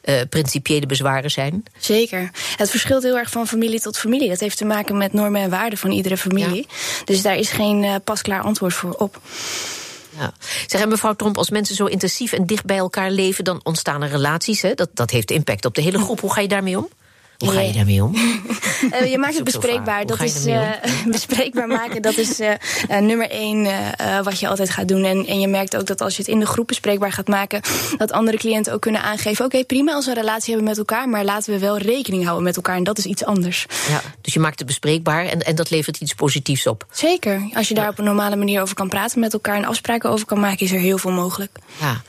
eh, 0.00 0.20
principiële 0.28 0.86
bezwaren 0.86 1.30
zijn. 1.30 1.62
Zeker. 1.78 2.30
Het 2.56 2.70
verschilt 2.70 3.02
heel 3.02 3.18
erg 3.18 3.30
van 3.30 3.46
familie 3.46 3.80
tot 3.80 3.98
familie. 3.98 4.28
Dat 4.28 4.40
heeft 4.40 4.56
te 4.56 4.64
maken 4.64 4.96
met 4.96 5.12
normen 5.12 5.40
en 5.40 5.50
waarden 5.50 5.78
van 5.78 5.90
iedere 5.90 6.16
familie. 6.16 6.66
Dus 7.04 7.22
daar 7.22 7.36
is 7.36 7.50
geen 7.50 7.84
eh, 7.84 7.94
pasklaar 8.04 8.42
antwoord 8.42 8.74
voor 8.74 8.92
op. 8.92 9.20
Ja. 10.18 10.32
Zeg, 10.66 10.80
en 10.80 10.88
mevrouw 10.88 11.14
Tromp, 11.14 11.36
als 11.38 11.50
mensen 11.50 11.76
zo 11.76 11.84
intensief 11.84 12.32
en 12.32 12.46
dicht 12.46 12.64
bij 12.64 12.76
elkaar 12.76 13.10
leven, 13.10 13.44
dan 13.44 13.60
ontstaan 13.62 14.02
er 14.02 14.08
relaties. 14.08 14.62
Hè? 14.62 14.74
Dat, 14.74 14.88
dat 14.94 15.10
heeft 15.10 15.30
impact 15.30 15.64
op 15.64 15.74
de 15.74 15.82
hele 15.82 15.98
groep. 15.98 16.20
Hoe 16.20 16.32
ga 16.32 16.40
je 16.40 16.48
daarmee 16.48 16.78
om? 16.78 16.88
Hoe 17.40 17.50
ga 17.52 17.60
je 17.60 17.72
daarmee 17.72 18.04
om? 18.04 18.14
Eh, 18.90 19.10
je 19.10 19.18
maakt 19.18 19.34
het 19.34 19.44
bespreekbaar. 19.44 20.06
Dat 20.06 20.22
is 20.22 20.46
eh, 20.46 20.68
bespreekbaar 21.06 21.66
maken. 21.66 22.02
Dat 22.02 22.16
is 22.16 22.40
eh, 22.40 22.98
nummer 23.00 23.30
één 23.30 23.68
wat 24.22 24.40
je 24.40 24.48
altijd 24.48 24.70
gaat 24.70 24.88
doen. 24.88 25.04
En, 25.04 25.26
en 25.26 25.40
je 25.40 25.48
merkt 25.48 25.76
ook 25.76 25.86
dat 25.86 26.00
als 26.00 26.16
je 26.16 26.22
het 26.22 26.30
in 26.30 26.40
de 26.40 26.46
groep 26.46 26.66
bespreekbaar 26.66 27.12
gaat 27.12 27.28
maken, 27.28 27.60
dat 27.96 28.12
andere 28.12 28.36
cliënten 28.36 28.72
ook 28.72 28.80
kunnen 28.80 29.02
aangeven: 29.02 29.44
oké, 29.44 29.64
prima 29.64 29.92
als 29.92 30.04
we 30.04 30.10
een 30.10 30.16
relatie 30.16 30.48
hebben 30.54 30.68
met 30.68 30.78
elkaar, 30.78 31.08
maar 31.08 31.24
laten 31.24 31.52
we 31.52 31.58
wel 31.58 31.78
rekening 31.78 32.24
houden 32.24 32.44
met 32.44 32.56
elkaar. 32.56 32.76
En 32.76 32.84
dat 32.84 32.98
is 32.98 33.04
iets 33.04 33.24
anders. 33.24 33.66
Ja, 33.88 34.02
dus 34.20 34.34
je 34.34 34.40
maakt 34.40 34.58
het 34.58 34.66
bespreekbaar 34.66 35.26
en, 35.26 35.40
en 35.40 35.54
dat 35.54 35.70
levert 35.70 36.00
iets 36.00 36.14
positiefs 36.14 36.66
op. 36.66 36.86
Zeker. 36.92 37.48
Als 37.54 37.68
je 37.68 37.74
daar 37.74 37.88
op 37.88 37.98
een 37.98 38.04
normale 38.04 38.36
manier 38.36 38.62
over 38.62 38.74
kan 38.74 38.88
praten 38.88 39.20
met 39.20 39.32
elkaar 39.32 39.56
en 39.56 39.64
afspraken 39.64 40.10
over 40.10 40.26
kan 40.26 40.40
maken, 40.40 40.66
is 40.66 40.72
er 40.72 40.80
heel 40.80 40.98
veel 40.98 41.10
mogelijk. 41.10 41.58
Ja. 41.80 42.02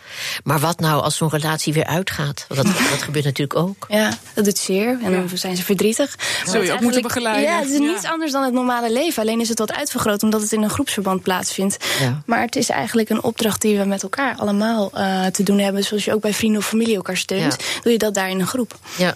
Maar 0.44 0.60
wat 0.60 0.80
nou 0.80 1.01
als 1.01 1.18
zo'n 1.18 1.30
relatie 1.30 1.74
weer 1.74 1.86
uitgaat? 1.86 2.45
Want 2.48 2.63
dat, 2.63 2.78
dat 2.92 3.01
gebeurt 3.01 3.25
natuurlijk 3.25 3.60
ook. 3.60 3.86
Ja, 3.89 4.18
dat 4.33 4.45
doet 4.45 4.57
zeer. 4.57 5.00
En 5.04 5.20
zijn 5.33 5.56
ze 5.56 5.63
verdrietig. 5.63 6.15
Zul 6.45 6.62
je 6.62 6.71
ook 6.71 6.79
moeten 6.79 7.01
begeleiden. 7.01 7.44
Ja, 7.44 7.59
het 7.59 7.69
is 7.69 7.79
niets 7.79 8.06
anders 8.06 8.31
dan 8.31 8.44
het 8.44 8.54
normale 8.54 8.92
leven. 8.92 9.21
Alleen 9.21 9.40
is 9.40 9.49
het 9.49 9.59
wat 9.59 9.73
uitvergroot 9.73 10.23
omdat 10.23 10.42
het 10.42 10.51
in 10.51 10.63
een 10.63 10.69
groepsverband 10.69 11.21
plaatsvindt. 11.21 11.78
Maar 12.25 12.42
het 12.42 12.56
is 12.56 12.69
eigenlijk 12.69 13.09
een 13.09 13.23
opdracht 13.23 13.61
die 13.61 13.78
we 13.78 13.83
met 13.83 14.04
elkaar 14.04 14.35
allemaal 14.37 14.92
eh, 14.94 15.25
te 15.25 15.44
doen 15.44 15.59
hebben. 15.59 15.83
Zoals 15.83 16.06
je 16.06 16.13
ook 16.13 16.21
bij 16.21 16.33
vrienden 16.33 16.59
of 16.59 16.68
familie 16.68 16.95
elkaar 16.95 17.18
steunt. 17.18 17.57
Doe 17.83 17.92
je 17.92 17.97
dat 17.97 18.13
daar 18.13 18.30
in 18.30 18.40
een 18.40 18.47
groep. 18.47 18.78
Ja. 18.97 19.16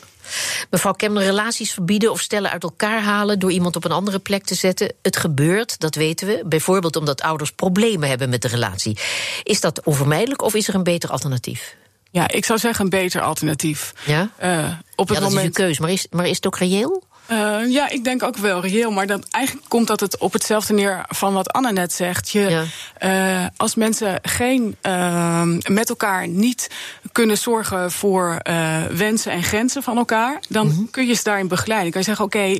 Mevrouw 0.70 0.92
Kemner, 0.92 1.24
relaties 1.24 1.72
verbieden 1.72 2.12
of 2.12 2.20
stellen 2.20 2.52
uit 2.52 2.64
elkaar 2.64 3.02
halen 3.02 3.40
door 3.40 3.52
iemand 3.52 3.76
op 3.76 3.86
een 3.86 3.92
andere 3.92 4.20
plek 4.20 4.44
te 4.44 4.56
zetten. 4.56 4.94
Het 5.02 5.18
gebeurt, 5.18 5.80
dat 5.80 5.96
weten 5.96 6.28
we. 6.28 6.44
Bijvoorbeeld 6.46 6.96
omdat 6.96 7.22
ouders 7.22 7.52
problemen 7.52 8.10
hebben 8.10 8.30
met 8.30 8.42
de 8.42 8.48
relatie. 8.48 8.98
Is 9.44 9.62
dat 9.62 9.84
onvermijdelijk 9.84 10.42
of 10.42 10.54
is 10.54 10.68
er 10.68 10.76
een 10.76 10.84
beter 10.84 11.10
alternatief? 11.10 11.76
Ja, 12.16 12.28
ik 12.28 12.46
zou 12.46 12.60
zeggen 12.60 12.84
een 12.84 12.90
beter 12.90 13.22
alternatief. 13.22 13.94
Ja? 14.06 14.30
Eh, 14.38 14.72
op 14.96 15.08
het 15.08 15.18
ja, 15.18 15.24
dat 15.24 15.30
is 15.30 15.36
moment. 15.36 15.54
keus. 15.54 15.80
Maar 15.80 15.92
is, 15.92 16.08
maar 16.10 16.28
is 16.28 16.36
het 16.36 16.46
ook 16.46 16.58
reëel? 16.58 17.04
Eh, 17.28 17.58
ja, 17.68 17.90
ik 17.90 18.04
denk 18.04 18.24
ook 18.24 18.38
wel 18.38 18.62
reëel. 18.62 18.92
Maar 18.92 19.08
dat, 19.08 19.28
eigenlijk 19.32 19.66
komt 19.70 19.88
dat 19.88 20.00
het 20.00 20.18
op 20.18 20.34
hetzelfde 20.34 20.74
neer 20.74 21.04
van 21.08 21.34
wat 21.34 21.52
Anna 21.54 21.72
net 21.72 21.94
zegt. 21.94 22.30
Je, 22.30 22.40
Ja. 22.50 22.64
eh, 22.98 23.46
als 23.58 23.76
mensen 23.76 24.20
geen, 24.22 24.76
eh, 24.82 25.42
met 25.70 25.90
elkaar 25.90 26.28
niet 26.28 26.70
kunnen 27.12 27.38
zorgen 27.38 27.92
voor 27.92 28.36
eh, 28.44 28.84
wensen 28.84 29.32
en 29.32 29.44
grenzen 29.44 29.84
van 29.84 29.98
elkaar, 29.98 30.40
dan 30.50 30.68
Mhm. 30.68 30.84
kun 30.92 31.08
je 31.08 31.14
ze 31.14 31.24
daarin 31.24 31.48
begeleiden. 31.48 31.92
Kan 31.92 32.00
je 32.02 32.08
zeggen: 32.08 32.26
Oké, 32.26 32.60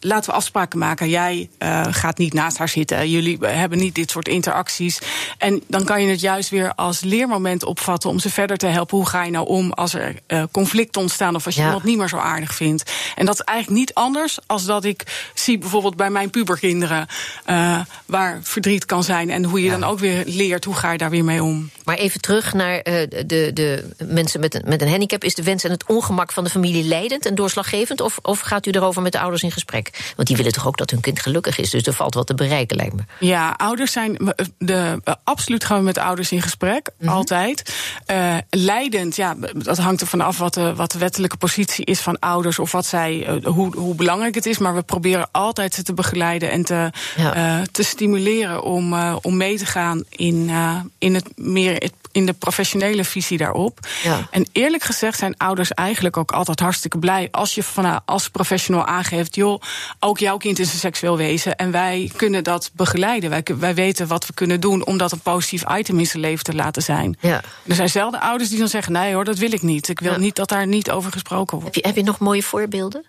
laten 0.00 0.30
we 0.30 0.36
afspraken 0.36 0.78
maken. 0.78 1.08
Jij 1.08 1.50
gaat 1.90 2.18
niet 2.18 2.32
naast 2.34 2.56
haar 2.58 2.68
zitten. 2.68 3.10
Jullie 3.10 3.38
hebben 3.40 3.78
niet 3.78 3.94
dit 3.94 4.10
soort 4.10 4.28
interacties. 4.28 4.98
En 5.38 5.62
dan 5.68 5.84
kan 5.84 6.02
je 6.02 6.10
het 6.10 6.20
juist 6.20 6.48
weer 6.50 6.74
als 6.74 7.00
leermoment 7.00 7.64
opvatten 7.64 8.10
om 8.10 8.18
ze 8.18 8.30
verder 8.30 8.56
te 8.56 8.66
helpen. 8.66 8.96
Hoe 8.96 9.08
ga 9.08 9.24
je 9.24 9.30
nou 9.30 9.46
om 9.46 9.72
als 9.72 9.94
er 9.94 10.14
conflicten 10.50 11.00
ontstaan 11.00 11.34
of 11.34 11.46
als 11.46 11.54
je 11.54 11.60
Ja. 11.60 11.66
iemand 11.66 11.84
niet 11.84 11.98
meer 11.98 12.08
zo 12.08 12.16
aardig 12.16 12.54
vindt? 12.54 12.90
En 13.16 13.26
dat 13.26 13.34
is 13.34 13.40
eigenlijk 13.40 13.78
niet 13.78 13.81
niet 13.82 13.94
anders 13.94 14.38
als 14.46 14.64
dat 14.64 14.84
ik 14.84 15.30
zie 15.34 15.58
bijvoorbeeld 15.58 15.96
bij 15.96 16.10
mijn 16.10 16.30
puberkinderen 16.30 17.06
uh, 17.46 17.80
waar 18.06 18.40
verdriet 18.42 18.84
kan 18.84 19.04
zijn 19.04 19.30
en 19.30 19.44
hoe 19.44 19.62
je 19.62 19.70
dan 19.70 19.84
ook 19.84 19.98
weer 19.98 20.22
leert 20.26 20.64
hoe 20.64 20.74
ga 20.74 20.92
je 20.92 20.98
daar 20.98 21.10
weer 21.10 21.24
mee 21.24 21.42
om. 21.42 21.70
Maar 21.84 21.96
even 21.96 22.20
terug 22.20 22.52
naar 22.52 22.76
uh, 22.76 22.82
de, 23.26 23.50
de 23.54 23.88
mensen 24.04 24.40
met 24.40 24.54
een, 24.54 24.62
met 24.66 24.82
een 24.82 24.88
handicap. 24.88 25.24
Is 25.24 25.34
de 25.34 25.42
wens 25.42 25.64
en 25.64 25.70
het 25.70 25.84
ongemak 25.86 26.32
van 26.32 26.44
de 26.44 26.50
familie 26.50 26.84
leidend 26.84 27.26
en 27.26 27.34
doorslaggevend? 27.34 28.00
Of, 28.00 28.18
of 28.22 28.40
gaat 28.40 28.66
u 28.66 28.70
erover 28.70 29.02
met 29.02 29.12
de 29.12 29.20
ouders 29.20 29.42
in 29.42 29.52
gesprek? 29.52 30.12
Want 30.16 30.28
die 30.28 30.36
willen 30.36 30.52
toch 30.52 30.66
ook 30.66 30.76
dat 30.76 30.90
hun 30.90 31.00
kind 31.00 31.20
gelukkig 31.20 31.58
is. 31.58 31.70
Dus 31.70 31.82
er 31.82 31.92
valt 31.92 32.14
wat 32.14 32.26
te 32.26 32.34
bereiken, 32.34 32.76
lijkt 32.76 32.94
me. 32.94 33.02
Ja, 33.18 33.54
ouders 33.56 33.92
zijn. 33.92 34.34
De, 34.58 35.00
absoluut 35.24 35.64
gaan 35.64 35.78
we 35.78 35.84
met 35.84 35.94
de 35.94 36.02
ouders 36.02 36.32
in 36.32 36.42
gesprek. 36.42 36.90
Mm 36.98 37.08
-hmm. 37.08 37.16
Altijd. 37.16 37.74
Uh, 38.06 38.36
leidend, 38.50 39.16
ja, 39.16 39.36
dat 39.52 39.78
hangt 39.78 40.00
er 40.00 40.06
vanaf 40.06 40.38
wat 40.38 40.54
de, 40.54 40.74
wat 40.74 40.92
de 40.92 40.98
wettelijke 40.98 41.36
positie 41.36 41.84
is 41.84 42.00
van 42.00 42.18
ouders. 42.18 42.58
Of 42.58 42.72
wat 42.72 42.86
zij, 42.86 43.28
uh, 43.28 43.71
hoe, 43.72 43.82
hoe 43.82 43.94
belangrijk 43.94 44.34
het 44.34 44.46
is. 44.46 44.58
Maar 44.58 44.74
we 44.74 44.82
proberen 44.82 45.28
altijd 45.30 45.74
ze 45.74 45.82
te 45.82 45.94
begeleiden 45.94 46.50
en 46.50 46.64
te, 46.64 46.90
ja. 47.16 47.58
uh, 47.58 47.64
te 47.72 47.82
stimuleren 47.82 48.62
om, 48.62 48.94
om 49.22 49.36
mee 49.36 49.58
te 49.58 49.66
gaan 49.66 50.04
in, 50.08 50.50
in 50.98 51.14
het 51.14 51.32
meer 51.36 51.90
in 52.12 52.26
de 52.26 52.32
professionele 52.32 53.04
visie 53.04 53.38
daarop. 53.38 53.78
Ja. 54.02 54.28
En 54.30 54.46
eerlijk 54.52 54.82
gezegd 54.82 55.18
zijn 55.18 55.36
ouders 55.36 55.72
eigenlijk 55.72 56.16
ook 56.16 56.32
altijd 56.32 56.60
hartstikke 56.60 56.98
blij 56.98 57.28
als 57.30 57.54
je 57.54 57.62
van, 57.62 58.04
als 58.04 58.28
professional 58.28 58.84
aangeeft: 58.84 59.34
joh, 59.34 59.62
ook 59.98 60.18
jouw 60.18 60.36
kind 60.36 60.58
is 60.58 60.72
een 60.72 60.78
seksueel 60.78 61.16
wezen 61.16 61.56
en 61.56 61.70
wij 61.70 62.10
kunnen 62.16 62.44
dat 62.44 62.70
begeleiden. 62.74 63.30
Wij, 63.30 63.44
wij 63.58 63.74
weten 63.74 64.06
wat 64.06 64.26
we 64.26 64.34
kunnen 64.34 64.60
doen 64.60 64.86
om 64.86 64.96
dat 64.96 65.12
een 65.12 65.20
positief 65.20 65.64
item 65.76 65.98
in 65.98 66.06
zijn 66.06 66.22
leven 66.22 66.44
te 66.44 66.54
laten 66.54 66.82
zijn. 66.82 67.16
Ja. 67.20 67.42
Er 67.66 67.74
zijn 67.74 67.90
zelden 67.90 68.20
ouders 68.20 68.50
die 68.50 68.58
dan 68.58 68.68
zeggen: 68.68 68.92
nee 68.92 69.14
hoor, 69.14 69.24
dat 69.24 69.38
wil 69.38 69.52
ik 69.52 69.62
niet. 69.62 69.88
Ik 69.88 70.00
wil 70.00 70.12
ja. 70.12 70.18
niet 70.18 70.36
dat 70.36 70.48
daar 70.48 70.66
niet 70.66 70.90
over 70.90 71.12
gesproken 71.12 71.58
wordt. 71.58 71.74
Heb 71.74 71.84
je, 71.84 71.90
heb 71.90 71.96
je 71.96 72.10
nog 72.10 72.18
mooie 72.18 72.42
voorbeelden? 72.42 73.04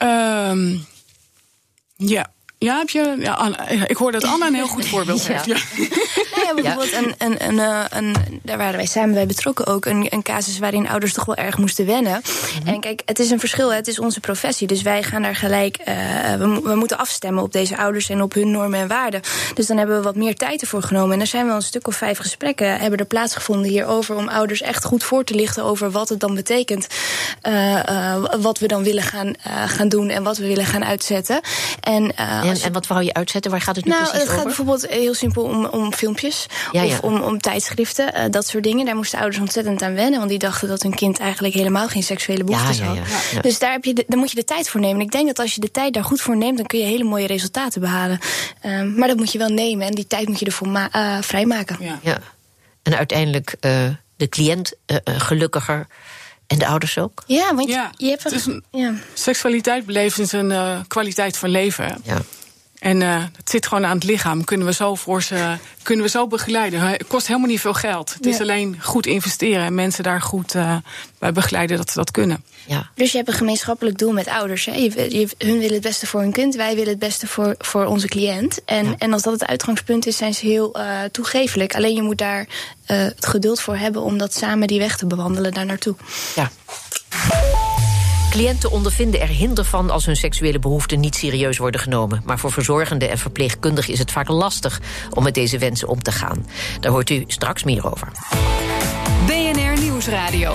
Um, 0.00 0.86
ja. 1.98 2.26
Ja, 2.60 2.78
heb 2.78 2.90
je, 2.90 3.16
ja, 3.18 3.68
ik 3.86 3.96
hoor 3.96 4.12
dat 4.12 4.24
Anna 4.24 4.46
een 4.46 4.54
heel 4.54 4.66
goed 4.66 4.86
voorbeeld 4.86 5.26
heeft. 5.28 5.44
Ja. 5.44 5.56
Nou 6.34 6.46
ja, 6.46 6.54
bijvoorbeeld 6.54 6.92
een, 6.92 7.14
een, 7.18 7.48
een, 7.48 7.58
een, 7.58 7.86
een, 7.90 8.40
daar 8.42 8.58
waren 8.58 8.76
wij 8.76 8.86
samen 8.86 9.14
bij 9.14 9.26
betrokken 9.26 9.66
ook. 9.66 9.84
Een, 9.84 10.06
een 10.10 10.22
casus 10.22 10.58
waarin 10.58 10.88
ouders 10.88 11.12
toch 11.12 11.24
wel 11.24 11.34
erg 11.34 11.58
moesten 11.58 11.86
wennen. 11.86 12.20
-hmm. 12.22 12.66
En 12.66 12.80
kijk, 12.80 13.02
het 13.04 13.18
is 13.18 13.30
een 13.30 13.38
verschil, 13.38 13.72
het 13.72 13.88
is 13.88 13.98
onze 13.98 14.20
professie. 14.20 14.66
Dus 14.66 14.82
wij 14.82 15.02
gaan 15.02 15.22
daar 15.22 15.36
gelijk, 15.36 15.78
uh, 15.78 15.84
we, 16.34 16.60
we, 16.62 16.74
moeten 16.74 16.98
afstemmen 16.98 17.42
op 17.42 17.52
deze 17.52 17.76
ouders 17.76 18.08
en 18.08 18.22
op 18.22 18.34
hun 18.34 18.50
normen 18.50 18.80
en 18.80 18.88
waarden. 18.88 19.20
Dus 19.54 19.66
dan 19.66 19.76
hebben 19.76 19.96
we 19.96 20.02
wat 20.02 20.16
meer 20.16 20.34
tijd 20.34 20.60
ervoor 20.60 20.82
genomen. 20.82 21.14
En 21.14 21.20
er 21.20 21.26
zijn 21.26 21.46
wel 21.46 21.56
een 21.56 21.62
stuk 21.62 21.86
of 21.86 21.96
vijf 21.96 22.18
gesprekken 22.18 22.78
hebben 22.78 22.98
er 22.98 23.04
plaatsgevonden 23.04 23.70
hierover. 23.70 24.16
Om 24.16 24.28
ouders 24.28 24.60
echt 24.60 24.84
goed 24.84 25.04
voor 25.04 25.24
te 25.24 25.34
lichten 25.34 25.64
over 25.64 25.90
wat 25.90 26.08
het 26.08 26.20
dan 26.20 26.34
betekent. 26.34 26.86
Uh, 27.42 27.82
uh, 27.88 28.24
wat 28.40 28.58
we 28.58 28.66
dan 28.66 28.82
willen 28.82 29.02
gaan, 29.02 29.34
gaan 29.66 29.88
doen 29.88 30.08
en 30.08 30.22
wat 30.22 30.36
we 30.36 30.46
willen 30.46 30.66
gaan 30.66 30.84
uitzetten. 30.84 31.40
En, 31.80 32.12
en, 32.50 32.60
en 32.60 32.72
wat 32.72 32.86
wou 32.86 33.02
je 33.04 33.14
uitzetten? 33.14 33.50
Waar 33.50 33.60
gaat 33.60 33.76
het 33.76 33.84
nu 33.84 33.90
nou, 33.90 34.02
precies 34.02 34.20
over? 34.20 34.34
Nou, 34.34 34.46
het 34.46 34.56
gaat 34.56 34.66
bijvoorbeeld 34.66 35.02
heel 35.02 35.14
simpel 35.14 35.42
om, 35.42 35.64
om 35.64 35.92
filmpjes. 35.92 36.46
Ja, 36.72 36.84
of 36.84 36.90
ja. 36.90 36.98
om, 37.02 37.20
om 37.20 37.40
tijdschriften, 37.40 38.14
uh, 38.16 38.24
dat 38.30 38.46
soort 38.46 38.64
dingen. 38.64 38.86
Daar 38.86 38.96
moesten 38.96 39.18
ouders 39.18 39.40
ontzettend 39.40 39.82
aan 39.82 39.94
wennen. 39.94 40.18
Want 40.18 40.30
die 40.30 40.38
dachten 40.38 40.68
dat 40.68 40.82
hun 40.82 40.94
kind 40.94 41.18
eigenlijk 41.18 41.54
helemaal 41.54 41.88
geen 41.88 42.02
seksuele 42.02 42.44
behoeftes 42.44 42.78
ja, 42.78 42.84
ja, 42.92 43.00
had. 43.00 43.42
Dus 43.42 43.58
daar, 43.58 43.72
heb 43.72 43.84
je 43.84 43.94
de, 43.94 44.04
daar 44.06 44.18
moet 44.18 44.30
je 44.30 44.36
de 44.36 44.44
tijd 44.44 44.68
voor 44.68 44.80
nemen. 44.80 44.96
En 44.96 45.04
ik 45.04 45.12
denk 45.12 45.26
dat 45.26 45.38
als 45.38 45.54
je 45.54 45.60
de 45.60 45.70
tijd 45.70 45.94
daar 45.94 46.04
goed 46.04 46.20
voor 46.20 46.36
neemt... 46.36 46.56
dan 46.56 46.66
kun 46.66 46.78
je 46.78 46.84
hele 46.84 47.04
mooie 47.04 47.26
resultaten 47.26 47.80
behalen. 47.80 48.18
Uh, 48.62 48.82
maar 48.82 49.08
dat 49.08 49.16
moet 49.16 49.32
je 49.32 49.38
wel 49.38 49.48
nemen. 49.48 49.86
En 49.86 49.94
die 49.94 50.06
tijd 50.06 50.28
moet 50.28 50.38
je 50.38 50.46
ervoor 50.46 50.68
uh, 50.68 51.18
vrijmaken. 51.20 51.76
Ja. 52.02 52.18
En 52.82 52.96
uiteindelijk 52.96 53.56
uh, 53.60 53.72
de 54.16 54.28
cliënt 54.28 54.72
gelukkiger... 55.04 55.86
En 56.48 56.58
de 56.58 56.66
ouders 56.66 56.98
ook? 56.98 57.22
Ja, 57.26 57.54
want 57.54 57.68
ja, 57.68 57.90
je 57.96 58.08
hebt 58.08 58.22
het 58.22 58.32
is 58.32 58.46
een, 58.46 58.64
ja. 58.70 58.94
seksualiteit 59.14 59.86
beleven 59.86 60.22
is 60.22 60.32
een 60.32 60.50
uh, 60.50 60.80
kwaliteit 60.86 61.36
van 61.36 61.48
leven. 61.48 62.00
Ja. 62.04 62.18
En 62.78 63.00
uh, 63.00 63.24
het 63.36 63.50
zit 63.50 63.66
gewoon 63.66 63.86
aan 63.86 63.94
het 63.94 64.04
lichaam. 64.04 64.44
Kunnen 64.44 64.66
we 64.66 64.72
zo 64.72 64.94
voor 64.94 65.22
ze 65.22 65.56
kunnen 65.82 66.04
we 66.04 66.10
zo 66.10 66.26
begeleiden. 66.26 66.80
Het 66.80 67.06
kost 67.06 67.26
helemaal 67.26 67.48
niet 67.48 67.60
veel 67.60 67.74
geld. 67.74 68.14
Het 68.14 68.24
ja. 68.24 68.30
is 68.30 68.40
alleen 68.40 68.76
goed 68.80 69.06
investeren 69.06 69.64
en 69.64 69.74
mensen 69.74 70.04
daar 70.04 70.20
goed 70.20 70.54
uh, 70.54 70.76
bij 71.18 71.32
begeleiden 71.32 71.76
dat 71.76 71.90
ze 71.90 71.98
dat 71.98 72.10
kunnen. 72.10 72.44
Ja. 72.66 72.90
Dus 72.94 73.10
je 73.10 73.16
hebt 73.16 73.28
een 73.28 73.34
gemeenschappelijk 73.34 73.98
doel 73.98 74.12
met 74.12 74.28
ouders. 74.28 74.64
Hè? 74.64 74.72
Je, 74.72 75.18
je, 75.18 75.28
hun 75.38 75.58
willen 75.58 75.74
het 75.74 75.82
beste 75.82 76.06
voor 76.06 76.20
hun 76.20 76.32
kind, 76.32 76.54
wij 76.54 76.74
willen 76.74 76.90
het 76.90 76.98
beste 76.98 77.26
voor, 77.26 77.54
voor 77.58 77.84
onze 77.84 78.08
cliënt. 78.08 78.64
En, 78.64 78.84
ja. 78.84 78.94
en 78.98 79.12
als 79.12 79.22
dat 79.22 79.32
het 79.32 79.46
uitgangspunt 79.46 80.06
is, 80.06 80.16
zijn 80.16 80.34
ze 80.34 80.46
heel 80.46 80.78
uh, 80.78 81.02
toegefelijk. 81.12 81.74
Alleen 81.74 81.94
je 81.94 82.02
moet 82.02 82.18
daar 82.18 82.46
het 82.84 83.26
geduld 83.26 83.60
voor 83.60 83.76
hebben 83.76 84.02
om 84.02 84.18
dat 84.18 84.34
samen 84.34 84.66
die 84.68 84.78
weg 84.78 84.96
te 84.96 85.06
bewandelen 85.06 85.52
daar 85.52 85.66
naartoe. 85.66 85.94
Ja. 86.34 86.50
Cliënten 88.38 88.70
ondervinden 88.70 89.20
er 89.20 89.28
hinder 89.28 89.64
van 89.64 89.90
als 89.90 90.06
hun 90.06 90.16
seksuele 90.16 90.58
behoeften 90.58 91.00
niet 91.00 91.14
serieus 91.14 91.58
worden 91.58 91.80
genomen. 91.80 92.22
Maar 92.24 92.38
voor 92.38 92.52
verzorgenden 92.52 93.10
en 93.10 93.18
verpleegkundigen 93.18 93.92
is 93.92 93.98
het 93.98 94.10
vaak 94.10 94.28
lastig 94.28 94.80
om 95.10 95.22
met 95.22 95.34
deze 95.34 95.58
wensen 95.58 95.88
om 95.88 96.02
te 96.02 96.12
gaan. 96.12 96.46
Daar 96.80 96.92
hoort 96.92 97.10
u 97.10 97.24
straks 97.26 97.64
meer 97.64 97.90
over. 97.90 98.08
BNR 99.26 99.80
Nieuwsradio. 99.80 100.54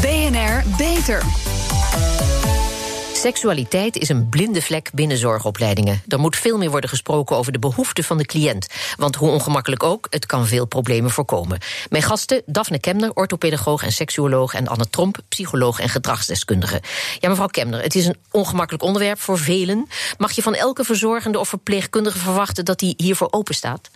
BNR 0.00 0.62
Beter. 0.76 1.47
Seksualiteit 3.18 3.96
is 3.96 4.08
een 4.08 4.28
blinde 4.28 4.62
vlek 4.62 4.90
binnen 4.92 5.16
zorgopleidingen. 5.16 6.02
Er 6.08 6.18
moet 6.18 6.36
veel 6.36 6.58
meer 6.58 6.70
worden 6.70 6.90
gesproken 6.90 7.36
over 7.36 7.52
de 7.52 7.58
behoeften 7.58 8.04
van 8.04 8.18
de 8.18 8.24
cliënt. 8.24 8.66
Want 8.96 9.16
hoe 9.16 9.30
ongemakkelijk 9.30 9.82
ook, 9.82 10.06
het 10.10 10.26
kan 10.26 10.46
veel 10.46 10.66
problemen 10.66 11.10
voorkomen. 11.10 11.58
Mijn 11.90 12.02
gasten, 12.02 12.42
Daphne 12.46 12.78
Kemner, 12.78 13.10
orthopedagoog 13.14 13.82
en 13.82 13.92
seksuoloog... 13.92 14.54
en 14.54 14.68
Anne 14.68 14.90
Tromp, 14.90 15.18
psycholoog 15.28 15.80
en 15.80 15.88
gedragsdeskundige. 15.88 16.82
Ja, 17.18 17.28
mevrouw 17.28 17.46
Kemner, 17.46 17.82
het 17.82 17.94
is 17.94 18.06
een 18.06 18.16
ongemakkelijk 18.30 18.84
onderwerp 18.84 19.20
voor 19.20 19.38
velen. 19.38 19.88
Mag 20.18 20.32
je 20.32 20.42
van 20.42 20.54
elke 20.54 20.84
verzorgende 20.84 21.38
of 21.38 21.48
verpleegkundige 21.48 22.18
verwachten... 22.18 22.64
dat 22.64 22.78
die 22.78 22.94
hiervoor 22.96 23.28
open 23.30 23.54
staat? 23.54 23.90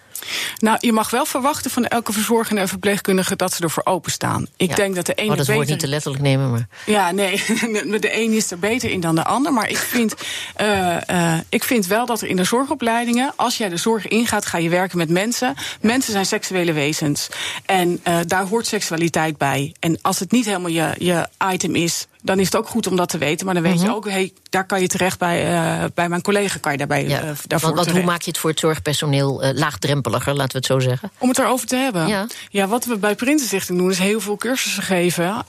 Nou, 0.59 0.77
je 0.81 0.93
mag 0.93 1.11
wel 1.11 1.25
verwachten 1.25 1.71
van 1.71 1.87
elke 1.87 2.13
verzorgende 2.13 2.61
en 2.61 2.69
verpleegkundige 2.69 3.37
dat 3.37 3.53
ze 3.53 3.63
ervoor 3.63 3.85
openstaan. 3.85 4.47
Ik 4.57 4.69
ja. 4.69 4.75
denk 4.75 4.95
dat 4.95 5.07
de 5.07 5.15
ene. 5.15 5.31
Oh, 5.31 5.37
dat 5.37 5.39
beter... 5.39 5.55
woord 5.55 5.69
niet 5.69 5.79
te 5.79 5.89
letterlijk 5.89 6.23
nemen, 6.23 6.51
maar. 6.51 6.67
Ja, 6.87 7.11
nee. 7.11 7.43
De 8.03 8.21
een 8.21 8.33
is 8.33 8.51
er 8.51 8.59
beter 8.59 8.91
in 8.91 9.01
dan 9.01 9.15
de 9.15 9.25
ander. 9.25 9.53
Maar 9.53 9.69
ik 9.69 9.77
vind, 9.95 10.15
uh, 10.61 10.97
uh, 11.11 11.35
ik 11.49 11.65
vind 11.65 11.87
wel 11.87 12.07
dat 12.07 12.21
er 12.21 12.29
in 12.29 12.37
de 12.37 12.45
zorgopleidingen, 12.45 13.33
als 13.37 13.57
jij 13.57 13.69
de 13.69 13.77
zorg 13.77 14.09
ingaat, 14.09 14.47
ga 14.47 14.59
je 14.59 14.69
werken 14.69 14.99
met 14.99 15.09
mensen. 15.09 15.55
Mensen 15.81 16.13
zijn 16.13 16.27
seksuele 16.27 16.73
wezens. 16.73 17.29
En 17.67 18.01
uh, 18.09 18.19
daar 18.27 18.47
hoort 18.47 18.67
seksualiteit 18.67 19.37
bij. 19.37 19.75
En 19.81 19.99
als 20.03 20.19
het 20.19 20.31
niet 20.31 20.45
helemaal 20.45 20.71
je, 20.71 20.95
je 20.99 21.29
item 21.53 21.75
is, 21.75 22.07
dan 22.23 22.39
is 22.39 22.45
het 22.45 22.57
ook 22.57 22.69
goed 22.69 22.87
om 22.87 22.97
dat 22.97 23.09
te 23.09 23.19
weten. 23.19 23.45
Maar 23.47 23.55
dan 23.55 23.63
weet 23.63 23.73
Mhm. 23.73 23.83
mm 23.83 23.89
-hmm. 23.93 24.03
je 24.03 24.09
ook, 24.09 24.13
hey, 24.13 24.33
daar 24.51 24.67
kan 24.67 24.81
je 24.81 24.87
terecht 24.87 25.19
bij, 25.19 25.53
uh, 25.53 25.85
bij 25.95 26.09
mijn 26.09 26.23
collega. 26.23 26.59
Kan 26.59 26.73
je 26.73 26.79
daarbij, 26.79 27.09
ja. 27.09 27.23
uh, 27.23 27.31
daarvoor 27.47 27.75
want, 27.75 27.87
want 27.87 27.97
hoe 27.97 28.07
maak 28.07 28.23
je 28.23 28.31
het 28.31 28.39
voor 28.39 28.51
het 28.51 28.59
zorgpersoneel 28.59 29.45
uh, 29.45 29.51
laagdrempeliger, 29.55 30.35
laten 30.35 30.53
we 30.53 30.59
het 30.59 30.67
zo 30.67 30.79
zeggen? 30.79 31.11
Om 31.19 31.29
het 31.29 31.39
erover 31.39 31.67
te 31.67 31.77
hebben. 31.77 32.07
Ja, 32.07 32.27
ja 32.51 32.67
wat 32.67 32.85
we 32.85 32.97
bij 32.97 33.15
Prinsenstichting 33.15 33.79
doen, 33.79 33.91
is 33.91 33.99
heel 33.99 34.21
veel 34.21 34.37
cursussen 34.37 34.83
geven 34.83 35.45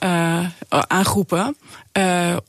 aan 0.68 1.04
groepen. 1.04 1.56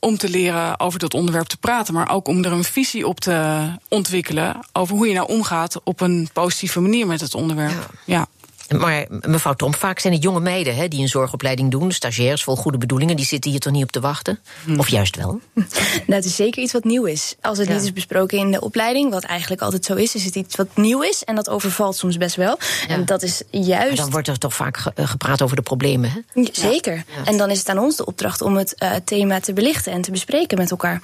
Om 0.00 0.16
te 0.16 0.28
leren 0.28 0.80
over 0.80 0.98
dat 0.98 1.14
onderwerp 1.14 1.46
te 1.46 1.56
praten, 1.56 1.94
maar 1.94 2.10
ook 2.10 2.28
om 2.28 2.44
er 2.44 2.52
een 2.52 2.64
visie 2.64 3.06
op 3.06 3.20
te 3.20 3.66
ontwikkelen 3.88 4.56
over 4.72 4.96
hoe 4.96 5.08
je 5.08 5.14
nou 5.14 5.28
omgaat 5.28 5.80
op 5.84 6.00
een 6.00 6.28
positieve 6.32 6.80
manier 6.80 7.06
met 7.06 7.20
het 7.20 7.34
onderwerp. 7.34 7.88
Ja. 8.04 8.16
ja. 8.16 8.26
Maar 8.68 9.06
mevrouw 9.08 9.54
Tromp, 9.54 9.76
vaak 9.76 9.98
zijn 9.98 10.12
het 10.12 10.22
jonge 10.22 10.40
meiden 10.40 10.76
hè, 10.76 10.88
die 10.88 11.00
een 11.00 11.08
zorgopleiding 11.08 11.70
doen, 11.70 11.92
stagiairs 11.92 12.44
vol 12.44 12.56
goede 12.56 12.78
bedoelingen, 12.78 13.16
die 13.16 13.24
zitten 13.24 13.50
hier 13.50 13.60
toch 13.60 13.72
niet 13.72 13.82
op 13.82 13.90
te 13.90 14.00
wachten? 14.00 14.38
Hmm. 14.64 14.78
Of 14.78 14.88
juist 14.88 15.16
wel? 15.16 15.40
Nou, 16.06 16.18
het 16.18 16.24
is 16.24 16.36
zeker 16.36 16.62
iets 16.62 16.72
wat 16.72 16.84
nieuw 16.84 17.04
is. 17.04 17.34
Als 17.40 17.58
het 17.58 17.68
ja. 17.68 17.74
niet 17.74 17.82
is 17.82 17.92
besproken 17.92 18.38
in 18.38 18.50
de 18.50 18.60
opleiding, 18.60 19.10
wat 19.10 19.24
eigenlijk 19.24 19.62
altijd 19.62 19.84
zo 19.84 19.94
is, 19.94 20.14
is 20.14 20.24
het 20.24 20.34
iets 20.34 20.56
wat 20.56 20.66
nieuw 20.74 21.02
is 21.02 21.24
en 21.24 21.34
dat 21.34 21.48
overvalt 21.48 21.96
soms 21.96 22.16
best 22.16 22.36
wel. 22.36 22.58
Ja. 22.88 22.94
En 22.94 23.04
dat 23.04 23.22
is 23.22 23.42
juist. 23.50 23.86
Maar 23.86 23.96
dan 23.96 24.10
wordt 24.10 24.28
er 24.28 24.38
toch 24.38 24.54
vaak 24.54 24.76
ge 24.76 24.92
gepraat 24.94 25.42
over 25.42 25.56
de 25.56 25.62
problemen, 25.62 26.10
hè? 26.10 26.40
Ja, 26.40 26.48
zeker. 26.52 27.04
En 27.24 27.36
dan 27.36 27.50
is 27.50 27.58
het 27.58 27.68
aan 27.68 27.78
ons 27.78 27.96
de 27.96 28.06
opdracht 28.06 28.40
om 28.40 28.56
het 28.56 28.74
uh, 28.78 28.92
thema 29.04 29.40
te 29.40 29.52
belichten 29.52 29.92
en 29.92 30.00
te 30.00 30.10
bespreken 30.10 30.58
met 30.58 30.70
elkaar. 30.70 31.00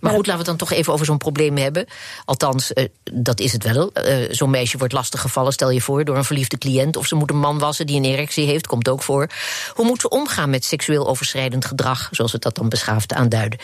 Maar 0.00 0.12
goed, 0.12 0.26
laten 0.26 0.44
we 0.44 0.50
het 0.50 0.58
dan 0.58 0.68
toch 0.68 0.78
even 0.78 0.92
over 0.92 1.06
zo'n 1.06 1.18
probleem 1.18 1.56
hebben. 1.56 1.86
Althans, 2.24 2.70
uh, 2.74 2.84
dat 3.12 3.40
is 3.40 3.52
het 3.52 3.64
wel. 3.64 3.90
Uh, 3.94 4.26
zo'n 4.30 4.50
meisje 4.50 4.78
wordt 4.78 4.92
lastiggevallen, 4.92 5.52
stel 5.52 5.70
je 5.70 5.80
voor, 5.80 6.04
door 6.04 6.16
een 6.16 6.24
verliefde 6.24 6.58
cliënt. 6.58 6.96
Of 6.96 7.06
ze 7.06 7.14
moet 7.14 7.30
een 7.30 7.38
man 7.38 7.58
wassen 7.58 7.86
die 7.86 7.96
een 7.96 8.04
erectie 8.04 8.46
heeft, 8.46 8.66
komt 8.66 8.88
ook 8.88 9.02
voor. 9.02 9.28
Hoe 9.74 9.86
moet 9.86 10.00
ze 10.00 10.08
omgaan 10.08 10.50
met 10.50 10.64
seksueel 10.64 11.08
overschrijdend 11.08 11.64
gedrag, 11.64 12.08
zoals 12.10 12.32
we 12.32 12.38
dat 12.38 12.54
dan 12.54 12.68
beschaafd 12.68 13.12
aanduiden? 13.12 13.58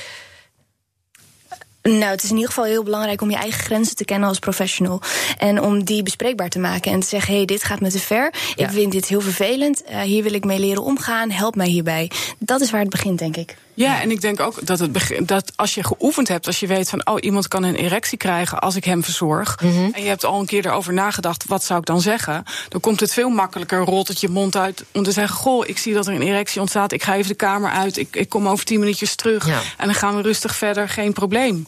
Nou, 1.83 2.05
het 2.05 2.23
is 2.23 2.31
in 2.31 2.35
ieder 2.35 2.51
geval 2.51 2.65
heel 2.65 2.83
belangrijk 2.83 3.21
om 3.21 3.31
je 3.31 3.37
eigen 3.37 3.61
grenzen 3.61 3.97
te 3.97 4.05
kennen 4.05 4.29
als 4.29 4.39
professional. 4.39 5.01
En 5.39 5.63
om 5.63 5.85
die 5.85 6.03
bespreekbaar 6.03 6.49
te 6.49 6.59
maken. 6.59 6.93
En 6.93 7.01
te 7.01 7.07
zeggen: 7.07 7.31
hé, 7.31 7.37
hey, 7.37 7.47
dit 7.47 7.65
gaat 7.65 7.81
me 7.81 7.91
te 7.91 7.99
ver. 7.99 8.35
Ik 8.57 8.71
vind 8.71 8.93
dit 8.93 9.07
heel 9.07 9.21
vervelend. 9.21 9.83
Uh, 9.91 10.01
hier 10.01 10.23
wil 10.23 10.33
ik 10.33 10.45
mee 10.45 10.59
leren 10.59 10.83
omgaan. 10.83 11.31
Help 11.31 11.57
mij 11.57 11.69
hierbij. 11.69 12.11
Dat 12.39 12.61
is 12.61 12.71
waar 12.71 12.81
het 12.81 12.91
begint, 12.91 13.19
denk 13.19 13.37
ik. 13.37 13.57
Ja, 13.77 14.01
en 14.01 14.11
ik 14.11 14.21
denk 14.21 14.41
ook 14.41 14.67
dat, 14.67 14.79
het 14.79 15.29
dat 15.29 15.53
als 15.57 15.75
je 15.75 15.85
geoefend 15.85 16.29
hebt, 16.29 16.47
als 16.47 16.61
je 16.61 16.67
weet 16.67 16.89
van, 16.89 17.07
oh, 17.07 17.17
iemand 17.21 17.49
kan 17.49 17.63
een 17.63 17.75
erectie 17.75 18.19
krijgen 18.19 18.59
als 18.59 18.77
ik 18.77 18.85
hem 18.85 19.05
verzorg. 19.05 19.61
Mm 19.63 19.73
-hmm. 19.73 19.93
En 19.93 20.03
je 20.03 20.09
hebt 20.09 20.25
al 20.25 20.41
een 20.41 20.47
keer 20.47 20.67
erover 20.67 20.93
nagedacht, 20.93 21.45
wat 21.49 21.65
zou 21.65 21.79
ik 21.79 21.87
dan 21.87 22.01
zeggen? 22.01 22.45
Dan 22.69 22.81
komt 22.81 23.01
het 23.01 23.13
veel 23.13 23.29
makkelijker, 23.29 23.79
rolt 23.79 24.09
het 24.09 24.21
je 24.21 24.29
mond 24.29 24.57
uit 24.57 24.85
om 24.93 25.03
te 25.03 25.13
zeggen: 25.13 25.37
Goh, 25.37 25.69
ik 25.69 25.79
zie 25.79 25.95
dat 25.95 26.07
er 26.07 26.15
een 26.15 26.23
erectie 26.23 26.61
ontstaat. 26.61 26.93
Ik 26.93 27.03
ga 27.03 27.15
even 27.15 27.29
de 27.29 27.37
kamer 27.37 27.71
uit. 27.71 27.97
Ik, 27.97 28.17
ik 28.17 28.29
kom 28.29 28.49
over 28.49 28.65
tien 28.65 28.81
minuutjes 28.81 29.15
terug. 29.15 29.47
Ja. 29.47 29.61
En 29.77 29.87
dan 29.87 29.95
gaan 29.95 30.17
we 30.17 30.23
rustig 30.23 30.57
verder, 30.57 30.89
geen 30.89 31.13
probleem. 31.13 31.67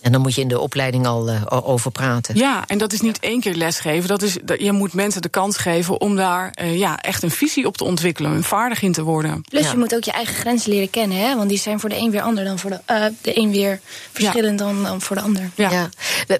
En 0.00 0.12
dan 0.12 0.20
moet 0.20 0.34
je 0.34 0.40
in 0.40 0.48
de 0.48 0.60
opleiding 0.60 1.06
al 1.06 1.28
uh, 1.28 1.42
over 1.48 1.90
praten. 1.90 2.36
Ja, 2.36 2.64
en 2.66 2.78
dat 2.78 2.92
is 2.92 3.00
niet 3.00 3.18
één 3.18 3.40
keer 3.40 3.54
lesgeven. 3.54 4.08
Dat 4.08 4.22
is, 4.22 4.36
je 4.58 4.72
moet 4.72 4.92
mensen 4.92 5.22
de 5.22 5.28
kans 5.28 5.56
geven 5.56 6.00
om 6.00 6.16
daar 6.16 6.54
uh, 6.62 6.78
ja, 6.78 6.98
echt 6.98 7.22
een 7.22 7.30
visie 7.30 7.66
op 7.66 7.76
te 7.76 7.84
ontwikkelen. 7.84 8.34
En 8.34 8.44
vaardig 8.44 8.82
in 8.82 8.92
te 8.92 9.02
worden. 9.02 9.42
Plus 9.48 9.64
ja. 9.64 9.70
je 9.70 9.76
moet 9.76 9.94
ook 9.94 10.04
je 10.04 10.12
eigen 10.12 10.34
grenzen 10.34 10.72
leren 10.72 10.90
kennen. 10.90 11.18
Hè? 11.18 11.36
Want 11.36 11.48
die 11.48 11.58
zijn 11.58 11.80
voor 11.80 11.88
de 11.88 11.96
een 11.96 12.10
weer 12.10 12.22
ander 12.22 12.44
dan 12.44 12.58
voor 12.58 12.70
de, 12.70 12.80
uh, 12.90 13.04
de 13.20 13.38
een 13.38 13.50
weer 13.50 13.80
verschillend 14.12 14.58
ja. 14.58 14.66
dan, 14.66 14.82
dan 14.82 15.00
voor 15.00 15.16
de 15.16 15.22
ander. 15.22 15.50
Ja. 15.54 15.88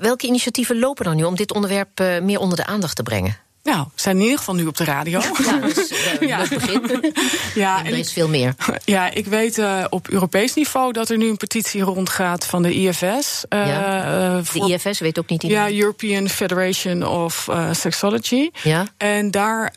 Welke 0.01 0.27
initiatieven 0.27 0.79
lopen 0.79 1.05
dan 1.05 1.17
nu 1.17 1.25
om 1.25 1.37
dit 1.37 1.53
onderwerp 1.53 2.03
meer 2.23 2.39
onder 2.39 2.57
de 2.57 2.67
aandacht 2.67 2.97
te 2.97 3.03
brengen? 3.03 3.37
Nou, 3.63 3.85
we 3.95 4.01
zijn 4.01 4.17
in 4.17 4.23
ieder 4.23 4.39
geval 4.39 4.55
nu 4.55 4.67
op 4.67 4.77
de 4.77 4.85
radio. 4.85 5.21
Ja, 5.21 5.57
dus, 5.59 5.93
uh, 5.93 6.21
ja. 6.29 6.47
begin. 6.49 7.15
ja, 7.55 7.79
en 7.79 7.87
er 7.87 7.99
is 7.99 8.13
veel 8.13 8.29
meer. 8.29 8.55
Ja, 8.85 9.11
ik 9.11 9.27
weet 9.27 9.59
uh, 9.59 9.85
op 9.89 10.09
Europees 10.09 10.55
niveau 10.55 10.93
dat 10.93 11.11
er 11.11 11.17
nu 11.17 11.29
een 11.29 11.37
petitie 11.37 11.83
rondgaat 11.83 12.47
van 12.47 12.63
de 12.63 12.75
IFS. 12.75 13.03
Uh, 13.03 13.67
ja. 13.67 14.45
voor, 14.45 14.67
de 14.67 14.73
IFS 14.73 15.01
weet 15.01 15.19
ook 15.19 15.29
niet 15.29 15.43
iedereen. 15.43 15.75
Ja, 15.75 15.81
European 15.81 16.29
Federation 16.29 17.07
of 17.07 17.49
Sexology. 17.73 18.51
Ja. 18.63 18.87
En 18.97 19.31
daar 19.31 19.73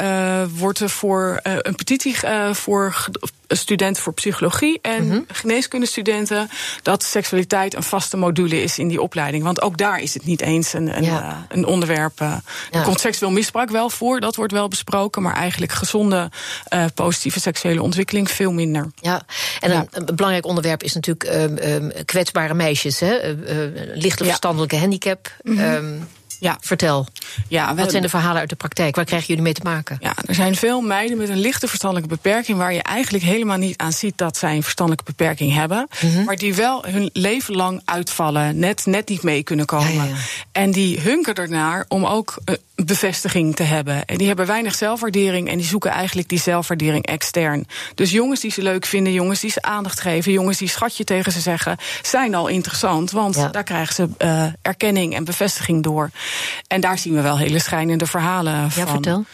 wordt 0.56 0.80
er 0.80 0.90
voor 0.90 1.40
een 1.44 1.76
petitie 1.76 2.16
voor 2.52 3.10
studenten 3.58 4.04
voor 4.04 4.14
psychologie 4.14 4.80
en 4.82 5.04
mm-hmm. 5.04 5.26
geneeskundestudenten 5.28 6.50
dat 6.82 7.04
seksualiteit 7.04 7.76
een 7.76 7.84
vaste 7.84 8.18
module 8.18 8.62
is 8.62 8.80
in 8.80 8.88
die 8.88 9.02
opleiding. 9.02 9.44
Want 9.44 9.62
ook 9.62 9.78
daar 9.78 10.00
is 10.00 10.14
het 10.14 10.26
niet 10.26 10.42
eens 10.42 10.74
een, 10.74 10.98
een, 10.98 11.04
ja. 11.04 11.22
uh, 11.22 11.38
een 11.48 11.66
onderwerp. 11.66 12.22
Uh, 12.22 12.28
ja. 12.72 12.80
Er 12.80 12.84
komt 12.84 13.00
seksueel 13.00 13.32
misbruik 13.32 13.70
wel 13.70 13.90
voor, 13.90 14.20
dat 14.20 14.36
wordt 14.36 14.52
wel 14.52 14.68
besproken, 14.68 15.22
maar 15.22 15.36
eigenlijk 15.36 15.72
gezonde, 15.72 16.32
uh, 16.74 16.86
positieve 16.94 17.40
seksuele 17.40 17.82
ontwikkeling 17.82 18.32
veel 18.32 18.52
minder. 18.52 18.92
Ja, 19.02 19.22
en 19.60 19.72
ja. 19.72 19.86
Een, 19.92 20.08
een, 20.08 20.16
belangrijk 20.16 20.46
onderwerp 20.46 20.84
is 20.84 20.94
natuurlijk 20.94 21.36
um, 21.36 21.58
um, 21.58 21.92
kwetsbare 22.06 22.54
meisjes, 22.54 23.00
hè? 23.00 23.36
lichte 23.94 24.24
verstandelijke 24.24 24.78
handicap. 24.78 25.32
Mm-hmm. 25.44 25.74
Um, 25.74 26.08
ja. 26.44 26.58
Vertel. 26.60 27.08
Ja, 27.48 27.76
Wat 27.76 27.92
zijn 27.92 28.02
de 28.02 28.10
verhalen 28.10 28.40
uit 28.40 28.50
de 28.50 28.56
praktijk? 28.56 28.96
Waar 28.96 29.06
krijgen 29.06 29.28
jullie 29.28 29.44
mee 29.44 29.54
te 29.54 29.62
maken? 29.64 29.98
Ja, 30.02 30.14
er 30.26 30.36
zijn 30.36 30.56
veel 30.56 30.82
meiden 30.82 31.18
met 31.18 31.30
een 31.30 31.40
lichte 31.40 31.68
verstandelijke 31.68 32.16
beperking... 32.16 32.58
waar 32.58 32.74
je 32.74 32.84
eigenlijk 32.84 33.24
helemaal 33.24 33.58
niet 33.58 33.78
aan 33.78 33.92
ziet 33.92 34.18
dat 34.18 34.38
zij 34.38 34.56
een 34.56 34.64
verstandelijke 34.64 35.06
beperking 35.06 35.54
hebben... 35.54 35.88
Mm-hmm. 36.02 36.24
maar 36.24 36.36
die 36.36 36.54
wel 36.54 36.86
hun 36.86 37.10
leven 37.14 37.56
lang 37.56 37.82
uitvallen, 37.86 38.60
net, 38.60 38.86
net 38.86 39.10
niet 39.10 39.24
mee 39.24 39.44
kunnen 39.44 39.66
komen. 39.66 39.94
Ja, 39.94 40.04
ja, 40.04 40.10
ja. 40.10 40.16
En 40.52 40.72
die 40.72 41.00
hunken 41.00 41.34
ernaar 41.34 41.86
om 41.88 42.06
ook 42.06 42.38
uh, 42.46 42.56
bevestiging 42.76 43.56
te 43.56 43.64
hebben. 43.64 44.06
En 44.06 44.18
die 44.18 44.28
hebben 44.28 44.46
weinig 44.46 44.76
zelfwaardering 44.76 45.50
en 45.50 45.58
die 45.58 45.68
zoeken 45.68 45.92
eigenlijk 45.92 46.30
die 46.30 46.40
zelfwaardering 46.40 47.06
extern. 47.06 47.68
Dus 47.96 48.12
jongens 48.12 48.40
die 48.40 48.52
ze 48.52 48.62
leuk 48.62 48.86
vinden, 48.86 49.14
jongens 49.14 49.40
die 49.40 49.52
ze 49.52 49.62
aandacht 49.62 50.00
geven... 50.00 50.32
jongens 50.32 50.58
die 50.58 50.70
schatje 50.70 51.04
tegen 51.04 51.32
ze 51.32 51.40
zeggen, 51.40 51.78
zijn 52.02 52.36
al 52.36 52.48
interessant... 52.48 53.12
want 53.12 53.36
daar 53.52 53.64
krijgen 53.64 53.96
ze 53.96 54.10
uh, 54.18 54.46
erkenning 54.62 55.16
en 55.16 55.24
bevestiging 55.24 55.84
door... 55.84 56.10
En 56.68 56.82
daar 56.82 56.98
zien 56.98 57.14
we 57.14 57.22
wel 57.22 57.38
hele 57.38 57.60
schrijnende 57.60 58.06
verhalen 58.06 58.72
van. 58.72 58.86
Ja, 58.86 58.92
vertel. 58.92 59.26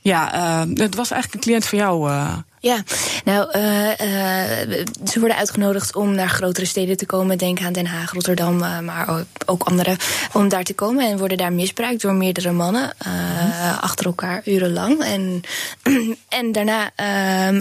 Ja, 0.00 0.34
uh, 0.34 0.74
het 0.74 0.94
was 0.94 1.10
eigenlijk 1.10 1.34
een 1.34 1.50
cliënt 1.50 1.66
van 1.66 1.78
jou. 1.78 2.10
Uh, 2.10 2.36
ja, 2.60 2.82
nou, 3.24 3.58
uh, 3.58 3.88
uh, 3.88 4.86
ze 5.04 5.18
worden 5.18 5.36
uitgenodigd 5.36 5.96
om 5.96 6.14
naar 6.14 6.28
grotere 6.28 6.66
steden 6.66 6.96
te 6.96 7.06
komen. 7.06 7.38
Denk 7.38 7.60
aan 7.60 7.72
Den 7.72 7.86
Haag, 7.86 8.12
Rotterdam, 8.12 8.62
uh, 8.62 8.78
maar 8.78 9.24
ook 9.46 9.62
andere. 9.62 9.96
Om 10.32 10.48
daar 10.48 10.62
te 10.62 10.74
komen 10.74 11.10
en 11.10 11.18
worden 11.18 11.36
daar 11.36 11.52
misbruikt 11.52 12.02
door 12.02 12.14
meerdere 12.14 12.52
mannen. 12.52 12.92
Mm. 13.06 13.50
Achter 13.80 14.06
elkaar 14.06 14.42
urenlang. 14.44 15.02
En, 15.02 15.42
en 16.38 16.52
daarna 16.52 16.90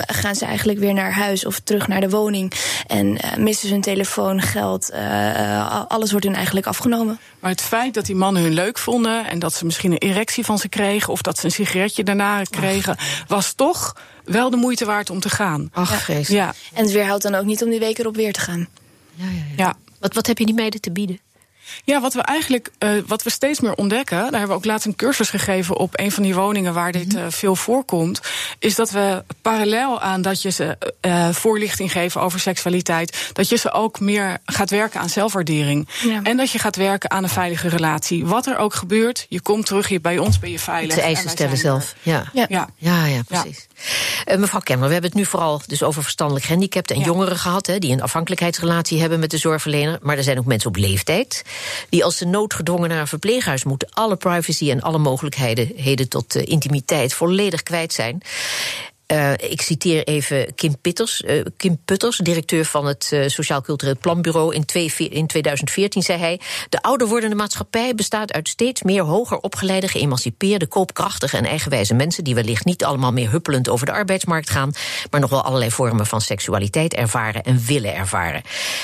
gaan 0.05 0.35
ze 0.35 0.45
eigenlijk 0.45 0.79
weer 0.79 0.93
naar 0.93 1.13
huis 1.13 1.45
of 1.45 1.59
terug 1.59 1.87
naar 1.87 2.01
de 2.01 2.09
woning. 2.09 2.53
En 2.87 3.17
missen 3.37 3.67
ze 3.67 3.73
hun 3.73 3.83
telefoon, 3.83 4.41
geld. 4.41 4.91
alles 5.87 6.11
wordt 6.11 6.25
hun 6.25 6.35
eigenlijk 6.35 6.67
afgenomen. 6.67 7.19
Maar 7.39 7.51
het 7.51 7.61
feit 7.61 7.93
dat 7.93 8.05
die 8.05 8.15
mannen 8.15 8.41
hun 8.41 8.53
leuk 8.53 8.77
vonden. 8.77 9.27
en 9.27 9.39
dat 9.39 9.53
ze 9.53 9.65
misschien 9.65 9.91
een 9.91 9.97
erectie 9.97 10.45
van 10.45 10.57
ze 10.57 10.69
kregen. 10.69 11.13
of 11.13 11.21
dat 11.21 11.37
ze 11.37 11.45
een 11.45 11.51
sigaretje 11.51 12.03
daarna 12.03 12.43
kregen. 12.43 12.95
Ach. 12.97 13.23
was 13.27 13.53
toch 13.53 13.93
wel 14.27 14.49
de 14.49 14.57
moeite 14.57 14.85
waard 14.85 15.09
om 15.09 15.19
te 15.19 15.29
gaan. 15.29 15.69
Ach, 15.73 15.91
ja. 15.91 15.97
vreselijk. 15.97 16.43
Ja. 16.43 16.53
En 16.73 16.83
het 16.83 16.93
weerhoudt 16.93 17.23
dan 17.23 17.35
ook 17.35 17.45
niet 17.45 17.63
om 17.63 17.69
die 17.69 17.79
week 17.79 17.97
erop 17.97 18.15
weer 18.15 18.33
te 18.33 18.39
gaan. 18.39 18.67
Ja, 19.15 19.25
ja, 19.25 19.31
ja. 19.31 19.43
ja. 19.55 19.75
Wat, 19.99 20.13
wat 20.13 20.27
heb 20.27 20.37
je 20.37 20.45
die 20.45 20.55
meiden 20.55 20.81
te 20.81 20.91
bieden? 20.91 21.19
Ja, 21.83 22.01
wat 22.01 22.13
we 22.13 22.21
eigenlijk, 22.21 22.69
uh, 22.79 23.01
wat 23.07 23.23
we 23.23 23.29
steeds 23.29 23.59
meer 23.59 23.73
ontdekken, 23.73 24.17
daar 24.17 24.31
hebben 24.31 24.47
we 24.49 24.55
ook 24.55 24.65
laatst 24.65 24.85
een 24.85 24.95
cursus 24.95 25.29
gegeven 25.29 25.77
op 25.77 25.99
een 25.99 26.11
van 26.11 26.23
die 26.23 26.35
woningen 26.35 26.73
waar 26.73 26.91
dit 26.91 27.15
uh, 27.15 27.25
veel 27.29 27.55
voorkomt, 27.55 28.21
is 28.59 28.75
dat 28.75 28.91
we 28.91 29.23
parallel 29.41 30.01
aan 30.01 30.21
dat 30.21 30.41
je 30.41 30.49
ze 30.49 30.77
uh, 31.01 31.29
voorlichting 31.29 31.91
geven 31.91 32.21
over 32.21 32.39
seksualiteit, 32.39 33.29
dat 33.33 33.49
je 33.49 33.55
ze 33.55 33.71
ook 33.71 33.99
meer 33.99 34.37
gaat 34.45 34.69
werken 34.69 34.99
aan 34.99 35.09
zelfwaardering. 35.09 35.87
Ja. 36.01 36.19
En 36.23 36.37
dat 36.37 36.51
je 36.51 36.59
gaat 36.59 36.75
werken 36.75 37.11
aan 37.11 37.23
een 37.23 37.29
veilige 37.29 37.67
relatie. 37.67 38.25
Wat 38.25 38.45
er 38.45 38.57
ook 38.57 38.73
gebeurt, 38.73 39.25
je 39.29 39.41
komt 39.41 39.65
terug, 39.65 39.89
je, 39.89 40.01
bij 40.01 40.17
ons 40.17 40.39
ben 40.39 40.51
je 40.51 40.59
veilig. 40.59 40.95
De 40.95 41.01
eisen 41.01 41.29
stellen 41.29 41.57
zelf. 41.57 41.95
Ja. 42.01 42.29
Ja. 42.33 42.45
Ja. 42.49 42.69
ja, 42.75 43.05
ja, 43.05 43.21
precies. 43.27 43.67
Mevrouw 44.37 44.59
Kemmer, 44.59 44.87
we 44.87 44.93
hebben 44.93 45.11
het 45.11 45.19
nu 45.19 45.25
vooral 45.25 45.61
dus 45.67 45.83
over 45.83 46.03
verstandelijk 46.03 46.45
gehandicapten 46.45 46.95
en 46.95 47.01
jongeren 47.01 47.37
gehad, 47.37 47.67
hè, 47.67 47.79
die 47.79 47.91
een 47.91 48.01
afhankelijkheidsrelatie 48.01 48.99
hebben 48.99 49.19
met 49.19 49.31
de 49.31 49.37
zorgverlener. 49.37 49.99
Maar 50.01 50.17
er 50.17 50.23
zijn 50.23 50.39
ook 50.39 50.45
mensen 50.45 50.69
op 50.69 50.75
leeftijd 50.75 51.43
die 51.89 52.03
als 52.03 52.17
de 52.17 52.25
nood 52.25 52.53
gedwongen 52.53 52.89
naar 52.89 52.99
een 52.99 53.07
verpleeghuis 53.07 53.63
moeten 53.63 53.89
alle 53.91 54.15
privacy 54.15 54.71
en 54.71 54.81
alle 54.81 54.97
mogelijkheden 54.97 56.09
tot 56.09 56.35
uh, 56.35 56.45
intimiteit 56.45 57.13
volledig 57.13 57.63
kwijt 57.63 57.93
zijn. 57.93 58.21
Uh, 59.13 59.31
ik 59.31 59.61
citeer 59.61 60.03
even 60.03 60.55
Kim, 60.55 60.77
Pitters, 60.81 61.21
uh, 61.21 61.45
Kim 61.57 61.77
Putters, 61.85 62.17
directeur 62.17 62.65
van 62.65 62.85
het 62.85 63.09
uh, 63.13 63.27
Sociaal 63.27 63.61
Cultureel 63.61 63.97
Planbureau. 64.01 64.55
In, 64.55 64.65
in 65.09 65.27
2014 65.27 66.01
zei 66.01 66.19
hij: 66.19 66.39
De 66.69 66.81
ouder 66.81 67.07
wordende 67.07 67.35
maatschappij 67.35 67.95
bestaat 67.95 68.33
uit 68.33 68.47
steeds 68.47 68.81
meer 68.83 69.03
hoger 69.03 69.37
opgeleide, 69.37 69.87
geëmancipeerde, 69.87 70.67
koopkrachtige 70.67 71.37
en 71.37 71.45
eigenwijze 71.45 71.93
mensen. 71.93 72.23
die 72.23 72.35
wellicht 72.35 72.65
niet 72.65 72.83
allemaal 72.83 73.11
meer 73.11 73.31
huppelend 73.31 73.69
over 73.69 73.85
de 73.85 73.91
arbeidsmarkt 73.91 74.49
gaan. 74.49 74.71
maar 75.11 75.19
nog 75.19 75.29
wel 75.29 75.43
allerlei 75.43 75.71
vormen 75.71 76.05
van 76.05 76.21
seksualiteit 76.21 76.93
ervaren 76.93 77.43
en 77.43 77.63
willen 77.65 77.95
ervaren. 77.95 78.41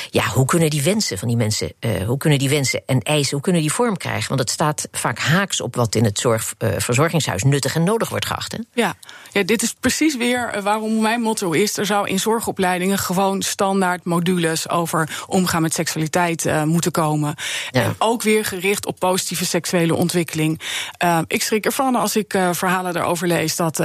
Ja, 0.09 0.27
hoe 0.27 0.45
kunnen 0.45 0.69
die 0.69 0.83
wensen 0.83 1.17
van 1.17 1.27
die 1.27 1.37
mensen, 1.37 1.73
hoe 2.05 2.17
kunnen 2.17 2.39
die 2.39 2.49
wensen 2.49 2.81
en 2.85 2.99
eisen, 2.99 3.33
hoe 3.33 3.41
kunnen 3.41 3.61
die 3.61 3.73
vorm 3.73 3.97
krijgen? 3.97 4.27
Want 4.27 4.39
het 4.39 4.49
staat 4.49 4.87
vaak 4.91 5.19
haaks 5.19 5.61
op 5.61 5.75
wat 5.75 5.95
in 5.95 6.03
het 6.03 6.19
zorgverzorgingshuis 6.19 7.43
nuttig 7.43 7.75
en 7.75 7.83
nodig 7.83 8.09
wordt 8.09 8.25
geacht. 8.25 8.51
Hè? 8.51 8.57
Ja. 8.73 8.95
ja, 9.31 9.43
dit 9.43 9.61
is 9.61 9.73
precies 9.79 10.11
weer 10.17 10.61
waarom 10.63 11.01
mijn 11.01 11.21
motto 11.21 11.51
is: 11.51 11.77
er 11.77 11.85
zou 11.85 12.07
in 12.07 12.19
zorgopleidingen 12.19 12.97
gewoon 12.97 13.41
standaard 13.41 14.03
modules 14.03 14.69
over 14.69 15.09
omgaan 15.27 15.61
met 15.61 15.73
seksualiteit 15.73 16.45
uh, 16.45 16.63
moeten 16.63 16.91
komen. 16.91 17.35
Ja. 17.71 17.81
En 17.81 17.95
ook 17.97 18.21
weer 18.21 18.45
gericht 18.45 18.85
op 18.85 18.99
positieve 18.99 19.45
seksuele 19.45 19.95
ontwikkeling. 19.95 20.61
Uh, 21.03 21.19
ik 21.27 21.43
schrik 21.43 21.65
ervan 21.65 21.95
als 21.95 22.15
ik 22.15 22.33
uh, 22.33 22.49
verhalen 22.51 22.95
erover 22.95 23.27
lees 23.27 23.55
dat 23.55 23.79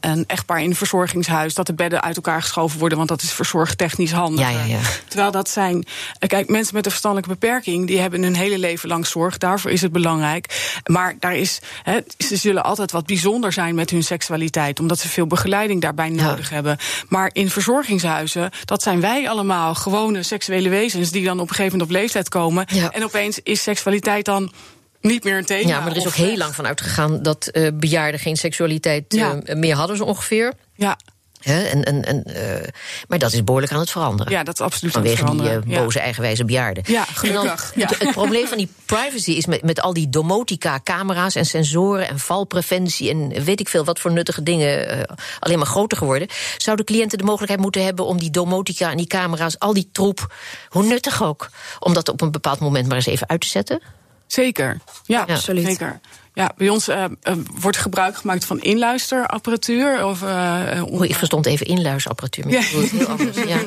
een 0.00 0.24
echtpaar 0.26 0.62
in 0.62 0.70
een 0.70 0.76
verzorgingshuis 0.76 1.54
dat 1.54 1.66
de 1.66 1.74
bedden 1.74 2.02
uit 2.02 2.16
elkaar 2.16 2.42
geschoven 2.42 2.78
worden, 2.78 2.98
want 2.98 3.10
dat 3.10 3.22
is 3.22 3.32
verzorgtechnisch 3.32 4.12
handig. 4.12 4.50
Ja, 4.50 4.50
ja, 4.50 4.64
ja. 4.64 4.78
Terwijl 5.08 5.30
dat 5.30 5.48
zijn, 5.48 5.86
kijk, 6.26 6.48
mensen 6.48 6.74
met 6.74 6.84
een 6.84 6.90
verstandelijke 6.90 7.34
beperking, 7.38 7.86
die 7.86 7.98
hebben 7.98 8.22
hun 8.22 8.36
hele 8.36 8.58
leven 8.58 8.88
lang 8.88 9.06
zorg. 9.06 9.38
Daarvoor 9.38 9.70
is 9.70 9.82
het 9.82 9.92
belangrijk. 9.92 10.80
Maar 10.84 11.14
daar 11.18 11.36
is, 11.36 11.60
he, 11.82 11.98
ze 12.18 12.36
zullen 12.36 12.64
altijd 12.64 12.92
wat 12.92 13.06
bijzonder 13.06 13.52
zijn 13.52 13.74
met 13.74 13.90
hun 13.90 14.04
seksualiteit, 14.04 14.80
omdat 14.80 14.98
ze 14.98 15.08
veel 15.08 15.26
begeleiding 15.26 15.52
daarbij 15.80 16.08
nodig 16.08 16.48
ja. 16.48 16.54
hebben. 16.54 16.78
Maar 17.08 17.30
in 17.32 17.50
verzorgingshuizen, 17.50 18.50
dat 18.64 18.82
zijn 18.82 19.00
wij 19.00 19.28
allemaal 19.28 19.74
gewone 19.74 20.22
seksuele 20.22 20.68
wezens 20.68 21.10
die 21.10 21.24
dan 21.24 21.40
op 21.40 21.48
een 21.48 21.54
gegeven 21.54 21.78
moment 21.78 21.90
op 21.90 21.96
leeftijd 21.96 22.28
komen. 22.28 22.66
Ja. 22.68 22.90
En 22.90 23.04
opeens 23.04 23.40
is 23.42 23.62
seksualiteit 23.62 24.24
dan 24.24 24.52
niet 25.00 25.24
meer 25.24 25.36
een 25.36 25.44
thema. 25.44 25.68
Ja, 25.68 25.80
maar 25.80 25.90
er 25.90 25.96
is 25.96 26.06
ook 26.06 26.14
heel 26.14 26.36
lang 26.36 26.54
van 26.54 26.66
uitgegaan 26.66 27.22
dat 27.22 27.50
uh, 27.52 27.68
bejaarden 27.74 28.20
geen 28.20 28.36
seksualiteit 28.36 29.04
ja. 29.08 29.40
uh, 29.44 29.56
meer 29.56 29.74
hadden, 29.74 29.96
zo 29.96 30.04
ongeveer. 30.04 30.52
Ja. 30.74 30.98
En, 31.44 31.84
en, 31.84 32.04
en, 32.04 32.22
uh, 32.26 32.68
maar 33.08 33.18
dat 33.18 33.32
is 33.32 33.44
behoorlijk 33.44 33.72
aan 33.72 33.78
het 33.78 33.90
veranderen. 33.90 34.32
Ja, 34.32 34.42
dat 34.42 34.54
is 34.54 34.60
absoluut 34.60 34.92
Vanwege 34.92 35.22
aan 35.22 35.28
het 35.28 35.36
veranderen. 35.36 35.68
die 35.68 35.76
uh, 35.76 35.82
boze 35.82 35.98
eigenwijze 36.00 36.44
bejaarden. 36.44 36.82
Ja, 36.86 37.04
gelukkig. 37.04 37.72
Dan, 37.74 37.88
het, 37.88 37.98
het, 37.98 38.10
probleem 38.10 38.46
van 38.46 38.58
die 38.58 38.68
privacy 38.86 39.30
is 39.30 39.46
met, 39.46 39.62
met 39.62 39.80
al 39.80 39.92
die 39.92 40.08
domotica-camera's 40.08 41.34
en 41.34 41.46
sensoren 41.46 42.08
en 42.08 42.18
valpreventie 42.18 43.10
en 43.10 43.44
weet 43.44 43.60
ik 43.60 43.68
veel 43.68 43.84
wat 43.84 44.00
voor 44.00 44.12
nuttige 44.12 44.42
dingen 44.42 44.96
uh, 44.96 45.02
alleen 45.38 45.58
maar 45.58 45.66
groter 45.66 45.98
geworden. 45.98 46.28
Zouden 46.56 46.84
cliënten 46.84 47.18
de 47.18 47.24
mogelijkheid 47.24 47.60
moeten 47.60 47.84
hebben 47.84 48.06
om 48.06 48.18
die 48.18 48.30
domotica 48.30 48.90
en 48.90 48.96
die 48.96 49.06
camera's, 49.06 49.58
al 49.58 49.72
die 49.72 49.88
troep, 49.92 50.34
hoe 50.68 50.84
nuttig 50.84 51.22
ook, 51.22 51.50
om 51.78 51.94
dat 51.94 52.08
op 52.08 52.20
een 52.20 52.30
bepaald 52.30 52.60
moment 52.60 52.86
maar 52.86 52.96
eens 52.96 53.06
even 53.06 53.28
uit 53.28 53.40
te 53.40 53.48
zetten? 53.48 53.80
Zeker, 54.26 54.78
ja, 55.04 55.24
ja 55.26 55.34
absoluut. 55.34 55.66
Zeker. 55.66 56.00
Ja, 56.34 56.52
bij 56.56 56.68
ons 56.68 56.88
uh, 56.88 57.04
uh, 57.22 57.34
wordt 57.60 57.76
gebruik 57.76 58.16
gemaakt 58.16 58.44
van 58.44 58.60
inluisterapparatuur. 58.60 60.06
Of, 60.06 60.22
uh, 60.22 60.82
om... 60.86 61.02
Ik 61.02 61.14
verstond 61.14 61.46
even 61.46 61.66
inluisterapparatuur. 61.66 62.48
Ja. 62.48 62.60
Heel 62.60 63.06
anders, 63.06 63.36
ja. 63.36 63.58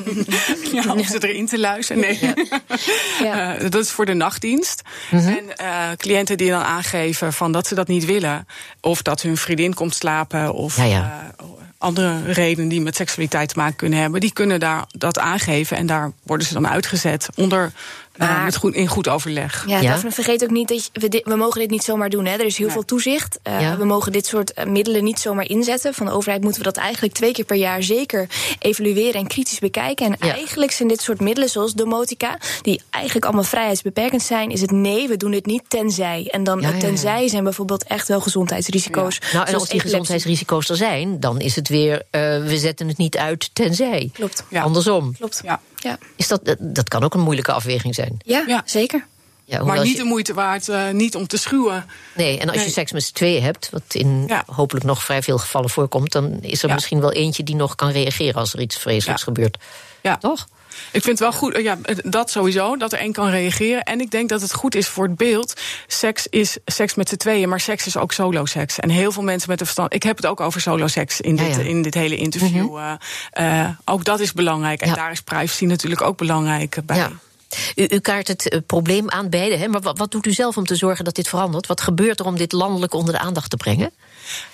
ja, 0.82 0.92
om 0.92 1.04
ze 1.04 1.28
erin 1.28 1.46
te 1.46 1.58
luisteren. 1.58 2.02
Nee. 2.02 2.18
Ja. 2.20 2.34
ja. 3.58 3.68
dat 3.68 3.82
is 3.82 3.90
voor 3.90 4.06
de 4.06 4.14
nachtdienst. 4.14 4.82
Mm 5.10 5.18
-hmm. 5.18 5.38
En 5.56 5.96
cliënten 5.96 6.36
die 6.36 6.50
dan 6.50 6.62
aangeven 6.62 7.32
van 7.32 7.52
dat 7.52 7.66
ze 7.66 7.74
dat 7.74 7.88
niet 7.88 8.04
willen. 8.04 8.46
Of 8.80 9.02
dat 9.02 9.22
hun 9.22 9.36
vriendin 9.36 9.74
komt 9.74 9.94
slapen. 9.94 10.54
Of 10.54 10.76
ja, 10.76 11.32
andere 11.78 12.32
redenen 12.32 12.68
die 12.68 12.80
met 12.80 12.96
seksualiteit 12.96 13.48
te 13.48 13.58
maken 13.58 13.76
kunnen 13.76 13.98
hebben. 13.98 14.20
Die 14.20 14.32
kunnen 14.32 14.60
daar 14.60 14.84
dat 14.88 15.18
aangeven. 15.18 15.76
En 15.76 15.86
daar 15.86 16.12
worden 16.22 16.46
ze 16.46 16.52
dan 16.52 16.68
uitgezet 16.68 17.28
onder 17.34 17.72
maar, 18.18 18.38
uh, 18.38 18.44
met 18.44 18.56
goed, 18.56 18.74
in 18.74 18.86
goed 18.86 19.08
overleg. 19.08 19.64
Ja, 19.66 19.80
ja? 19.80 19.92
Daphne, 19.92 20.10
vergeet 20.10 20.42
ook 20.42 20.50
niet 20.50 20.68
dat 20.68 20.84
je, 20.84 20.90
we, 20.92 21.08
dit, 21.08 21.24
we 21.24 21.36
mogen 21.36 21.60
dit 21.60 21.70
niet 21.70 21.84
zomaar 21.84 22.10
doen. 22.10 22.24
Hè. 22.24 22.32
Er 22.32 22.44
is 22.44 22.56
heel 22.56 22.66
nee. 22.66 22.74
veel 22.74 22.84
toezicht. 22.84 23.38
Uh, 23.48 23.60
ja. 23.60 23.76
We 23.76 23.84
mogen 23.84 24.12
dit 24.12 24.26
soort 24.26 24.52
uh, 24.58 24.64
middelen 24.64 25.04
niet 25.04 25.20
zomaar 25.20 25.48
inzetten. 25.48 25.94
Van 25.94 26.06
de 26.06 26.12
overheid 26.12 26.42
moeten 26.42 26.62
we 26.62 26.66
dat 26.66 26.76
eigenlijk 26.76 27.14
twee 27.14 27.32
keer 27.32 27.44
per 27.44 27.56
jaar 27.56 27.82
zeker 27.82 28.26
evalueren 28.58 29.20
en 29.20 29.26
kritisch 29.26 29.58
bekijken. 29.58 30.06
En 30.06 30.28
ja. 30.28 30.34
eigenlijk 30.34 30.72
zijn 30.72 30.88
dit 30.88 31.00
soort 31.00 31.20
middelen, 31.20 31.48
zoals 31.48 31.74
domotica, 31.74 32.38
die 32.62 32.82
eigenlijk 32.90 33.24
allemaal 33.24 33.44
vrijheidsbeperkend 33.44 34.22
zijn, 34.22 34.50
is 34.50 34.60
het 34.60 34.70
nee, 34.70 35.08
we 35.08 35.16
doen 35.16 35.30
dit 35.30 35.46
niet 35.46 35.62
tenzij. 35.68 36.28
En 36.30 36.44
dan 36.44 36.64
tenzij 36.78 37.28
zijn 37.28 37.44
bijvoorbeeld 37.44 37.84
echt 37.84 38.08
wel 38.08 38.20
gezondheidsrisico's. 38.20 39.18
Nou, 39.32 39.46
en 39.46 39.54
als 39.54 39.68
die 39.68 39.80
gezondheidsrisico's 39.80 40.68
er 40.68 40.76
zijn, 40.76 41.20
dan 41.20 41.40
is 41.40 41.56
het 41.56 41.68
weer, 41.68 42.02
we 42.10 42.58
zetten 42.58 42.88
het 42.88 42.98
niet 42.98 43.16
uit 43.16 43.50
tenzij. 43.52 44.10
Klopt. 44.12 44.44
Andersom. 44.52 45.14
Klopt. 45.16 45.40
Ja. 45.44 45.60
Ja. 45.78 45.98
Is 46.16 46.28
dat, 46.28 46.56
dat 46.58 46.88
kan 46.88 47.04
ook 47.04 47.14
een 47.14 47.20
moeilijke 47.20 47.52
afweging 47.52 47.94
zijn. 47.94 48.18
Ja, 48.24 48.44
ja. 48.46 48.62
zeker. 48.64 49.06
Ja, 49.44 49.64
maar 49.64 49.82
niet 49.82 49.96
je... 49.96 50.02
de 50.02 50.04
moeite 50.04 50.34
waard, 50.34 50.68
uh, 50.68 50.90
niet 50.90 51.16
om 51.16 51.26
te 51.26 51.36
schuwen. 51.36 51.86
Nee, 52.14 52.38
en 52.38 52.48
als 52.48 52.56
nee. 52.56 52.66
je 52.66 52.72
seks 52.72 52.92
met 52.92 53.02
z'n 53.04 53.14
tweeën 53.14 53.42
hebt, 53.42 53.70
wat 53.70 53.82
in 53.88 54.24
ja. 54.26 54.42
hopelijk 54.46 54.84
nog 54.84 55.04
vrij 55.04 55.22
veel 55.22 55.38
gevallen 55.38 55.70
voorkomt, 55.70 56.12
dan 56.12 56.38
is 56.42 56.62
er 56.62 56.68
ja. 56.68 56.74
misschien 56.74 57.00
wel 57.00 57.12
eentje 57.12 57.42
die 57.42 57.54
nog 57.54 57.74
kan 57.74 57.90
reageren 57.90 58.34
als 58.34 58.52
er 58.52 58.60
iets 58.60 58.78
vreselijks 58.78 59.22
gebeurt. 59.22 59.58
Ja. 60.02 60.16
Toch? 60.16 60.48
Ik 60.92 61.02
vind 61.02 61.18
het 61.18 61.18
wel 61.18 61.32
goed, 61.32 61.56
ja, 61.56 61.78
dat 62.04 62.30
sowieso, 62.30 62.76
dat 62.76 62.92
er 62.92 62.98
één 62.98 63.12
kan 63.12 63.30
reageren. 63.30 63.82
En 63.82 64.00
ik 64.00 64.10
denk 64.10 64.28
dat 64.28 64.40
het 64.40 64.54
goed 64.54 64.74
is 64.74 64.88
voor 64.88 65.04
het 65.04 65.16
beeld. 65.16 65.60
Seks 65.86 66.26
is 66.26 66.58
seks 66.64 66.94
met 66.94 67.08
z'n 67.08 67.16
tweeën, 67.16 67.48
maar 67.48 67.60
seks 67.60 67.86
is 67.86 67.96
ook 67.96 68.12
solo-seks. 68.12 68.78
En 68.78 68.90
heel 68.90 69.12
veel 69.12 69.22
mensen 69.22 69.50
met 69.50 69.60
een 69.60 69.66
verstand. 69.66 69.94
Ik 69.94 70.02
heb 70.02 70.16
het 70.16 70.26
ook 70.26 70.40
over 70.40 70.60
solo-seks 70.60 71.20
in, 71.20 71.36
dit, 71.36 71.54
ja, 71.54 71.62
in 71.62 71.82
dit 71.82 71.94
hele 71.94 72.16
interview. 72.16 72.68
Mm 72.68 72.76
-hmm. 72.76 72.98
uh, 73.38 73.58
uh, 73.60 73.68
ook 73.84 74.04
dat 74.04 74.20
is 74.20 74.32
belangrijk. 74.32 74.80
En 74.80 74.94
daar 74.94 75.10
is 75.10 75.20
privacy 75.20 75.64
natuurlijk 75.64 76.02
ook 76.02 76.16
belangrijk 76.16 76.78
bij. 76.84 77.08
U, 77.74 77.86
u, 77.88 77.98
kaart 77.98 78.28
het 78.28 78.52
uh, 78.52 78.60
probleem 78.66 79.10
aan 79.10 79.28
beide, 79.28 79.56
hè? 79.56 79.68
maar 79.68 79.80
wat, 79.80 79.98
wat, 79.98 80.10
doet 80.10 80.26
u 80.26 80.32
zelf 80.32 80.56
om 80.56 80.64
te 80.64 80.74
zorgen 80.74 81.04
dat 81.04 81.14
dit 81.14 81.28
verandert? 81.28 81.66
Wat 81.66 81.80
gebeurt 81.80 82.20
er 82.20 82.26
om 82.26 82.36
dit 82.36 82.52
landelijk 82.52 82.94
onder 82.94 83.14
de 83.14 83.20
aandacht 83.20 83.50
te 83.50 83.56
brengen? 83.56 83.90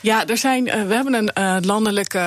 Ja, 0.01 0.27
er 0.27 0.39
zijn, 0.39 0.67
uh, 0.67 0.73
we 0.73 0.95
hebben 0.95 1.15
een 1.15 1.31
uh, 1.39 1.57
landelijk 1.61 2.19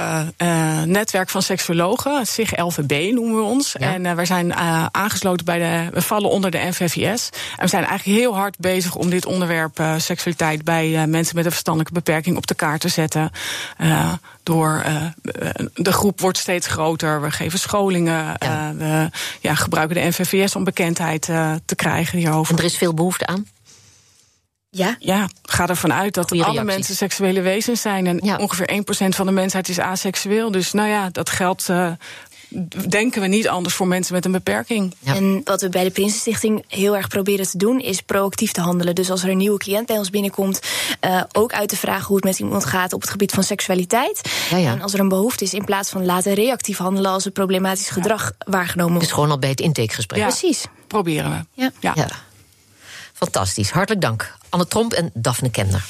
netwerk 0.86 1.29
van 1.29 1.41
seksuologen, 1.41 2.25
SIG 2.25 2.57
LVB 2.57 3.13
noemen 3.13 3.36
we 3.36 3.41
ons. 3.41 3.75
Ja. 3.79 3.93
En 3.93 4.15
wij 4.15 4.25
zijn 4.25 4.53
aangesloten 4.91 5.45
bij 5.45 5.60
de, 5.60 5.89
we 5.93 6.01
vallen 6.01 6.29
onder 6.29 6.51
de 6.51 6.57
NVVS. 6.57 7.29
En 7.55 7.63
we 7.63 7.67
zijn 7.67 7.86
eigenlijk 7.86 8.19
heel 8.19 8.36
hard 8.36 8.57
bezig 8.60 8.95
om 8.95 9.10
dit 9.10 9.25
onderwerp 9.25 9.81
seksualiteit 9.97 10.63
bij 10.63 11.07
mensen 11.07 11.36
met 11.36 11.45
een 11.45 11.51
verstandelijke 11.51 11.93
beperking 11.93 12.38
op 12.38 12.47
de 12.47 12.55
kaart 12.55 12.81
te 12.81 12.88
zetten. 12.88 13.31
door 14.43 14.83
de 15.73 15.91
groep 15.91 16.21
wordt 16.21 16.38
steeds 16.38 16.67
groter, 16.67 17.21
we 17.21 17.31
geven 17.31 17.60
scholingen, 17.60 18.36
ja. 18.39 18.73
we 18.77 19.10
ja, 19.39 19.55
gebruiken 19.55 19.95
de 19.95 20.07
NVVS 20.07 20.55
om 20.55 20.63
bekendheid 20.63 21.21
te 21.65 21.75
krijgen 21.75 22.17
hierover. 22.17 22.53
En 22.53 22.60
er 22.60 22.65
is 22.65 22.77
veel 22.77 22.93
behoefte 22.93 23.25
aan? 23.25 23.45
Ja. 24.69 24.95
Ja, 24.99 25.30
ga 25.43 25.67
ervan 25.67 25.93
uit 25.93 26.13
dat 26.13 26.27
Goeie 26.27 26.43
alle 26.43 26.53
reacties. 26.53 26.75
mensen 26.75 26.95
seksuele 26.95 27.41
wezens 27.41 27.82
zijn. 27.82 28.08
En 28.08 28.19
Ja. 28.23 28.38
ongeveer 28.38 28.69
1% 28.69 29.15
van 29.15 29.25
de 29.25 29.32
mensheid 29.32 29.69
is 29.69 29.80
aseksueel. 29.80 30.51
Dus 30.51 30.71
nou 30.73 30.89
ja, 30.89 31.10
dat 31.12 31.30
geldt, 31.30 31.67
uh, 31.69 31.91
denken 32.89 33.21
we 33.21 33.27
niet 33.27 33.47
anders 33.47 33.75
voor 33.75 33.88
mensen 33.88 34.13
met 34.13 34.25
een 34.25 34.32
beperking. 34.32 34.95
Ja. 34.99 35.15
En 35.15 35.41
wat 35.43 35.62
we 35.62 35.69
bij 35.69 35.84
de 35.84 35.89
Prinsenstichting 35.91 36.63
heel 36.67 36.95
erg 36.95 37.08
proberen 37.08 37.47
te 37.47 37.58
doen, 37.58 37.80
is 37.80 38.01
proactief 38.01 38.51
te 38.51 38.62
handelen. 38.62 38.95
Dus 38.95 39.10
als 39.12 39.23
er 39.23 39.30
een 39.30 39.38
nieuwe 39.38 39.58
cliënt 39.58 39.86
bij 39.88 39.97
ons 39.97 40.10
binnenkomt, 40.10 40.60
uh, 41.06 41.21
ook 41.32 41.53
uit 41.53 41.69
te 41.69 41.75
vragen 41.77 42.06
hoe 42.06 42.15
het 42.15 42.25
met 42.25 42.39
iemand 42.39 42.65
gaat 42.65 42.93
op 42.93 43.01
het 43.01 43.10
gebied 43.10 43.32
van 43.32 43.43
seksualiteit. 43.43 44.21
Ja, 44.49 44.58
ja. 44.58 44.71
En 44.71 44.82
als 44.82 44.93
er 44.93 44.99
een 44.99 45.10
behoefte 45.10 45.43
is, 45.43 45.53
in 45.53 45.65
plaats 45.65 45.89
van 45.89 46.06
laten 46.06 46.34
reactief 46.34 46.77
handelen 46.77 47.12
als 47.12 47.25
er 47.25 47.32
problematisch 47.32 47.89
gedrag 47.89 48.32
waargenomen 48.38 48.91
wordt. 48.91 49.06
Dus 49.08 49.13
gewoon 49.15 49.32
al 49.32 49.39
bij 49.39 49.49
het 49.49 49.60
intakegesprek. 49.62 50.19
Ja. 50.19 50.27
Precies. 50.27 50.65
Proberen 50.88 51.32
we. 51.32 51.62
Ja. 51.62 51.71
Ja. 51.80 52.08
Fantastisch. 53.17 53.71
Hartelijk 53.71 54.01
dank. 54.01 54.34
Anne 54.49 54.67
Tromp 54.67 54.93
en 54.93 55.12
Daphne 55.13 55.49
Kemner. 55.49 55.86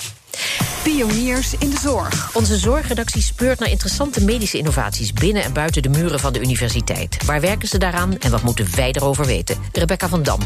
Pioniers 0.83 1.53
in 1.59 1.69
de 1.69 1.79
zorg. 1.79 2.29
Onze 2.33 2.57
zorgredactie 2.57 3.21
speurt 3.21 3.59
naar 3.59 3.69
interessante 3.69 4.23
medische 4.23 4.57
innovaties 4.57 5.13
binnen 5.13 5.43
en 5.43 5.53
buiten 5.53 5.81
de 5.81 5.89
muren 5.89 6.19
van 6.19 6.33
de 6.33 6.39
universiteit. 6.39 7.25
Waar 7.25 7.41
werken 7.41 7.67
ze 7.67 7.77
daaraan 7.77 8.17
en 8.17 8.31
wat 8.31 8.41
moeten 8.41 8.67
wij 8.75 8.91
erover 8.91 9.25
weten? 9.25 9.57
Rebecca 9.71 10.07
van 10.07 10.23
Dam. 10.23 10.39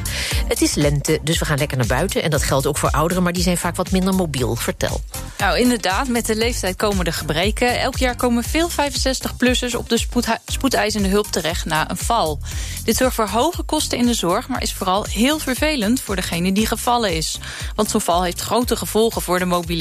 Het 0.47 0.61
is 0.61 0.73
lente, 0.73 1.19
dus 1.23 1.39
we 1.39 1.45
gaan 1.45 1.57
lekker 1.57 1.77
naar 1.77 1.87
buiten. 1.87 2.23
En 2.23 2.29
dat 2.29 2.43
geldt 2.43 2.67
ook 2.67 2.77
voor 2.77 2.89
ouderen, 2.89 3.23
maar 3.23 3.33
die 3.33 3.43
zijn 3.43 3.57
vaak 3.57 3.75
wat 3.75 3.91
minder 3.91 4.13
mobiel. 4.13 4.55
Vertel. 4.55 5.01
Nou, 5.37 5.59
inderdaad, 5.59 6.07
met 6.07 6.25
de 6.25 6.35
leeftijd 6.35 6.75
komen 6.75 7.05
de 7.05 7.11
gebreken. 7.11 7.79
Elk 7.79 7.97
jaar 7.97 8.15
komen 8.15 8.43
veel 8.43 8.69
65-plussers 8.69 9.75
op 9.75 9.89
de 9.89 10.05
spoedeisende 10.45 11.07
hulp 11.07 11.27
terecht 11.27 11.65
na 11.65 11.89
een 11.89 11.97
val. 11.97 12.39
Dit 12.83 12.97
zorgt 12.97 13.15
voor 13.15 13.27
hoge 13.27 13.63
kosten 13.63 13.97
in 13.97 14.05
de 14.05 14.13
zorg, 14.13 14.47
maar 14.47 14.61
is 14.61 14.73
vooral 14.73 15.05
heel 15.09 15.39
vervelend 15.39 16.01
voor 16.01 16.15
degene 16.15 16.51
die 16.51 16.67
gevallen 16.67 17.15
is. 17.15 17.39
Want 17.75 17.89
zo'n 17.89 18.01
val 18.01 18.23
heeft 18.23 18.41
grote 18.41 18.75
gevolgen 18.75 19.21
voor 19.21 19.39
de 19.39 19.45
mobiliteit, 19.45 19.79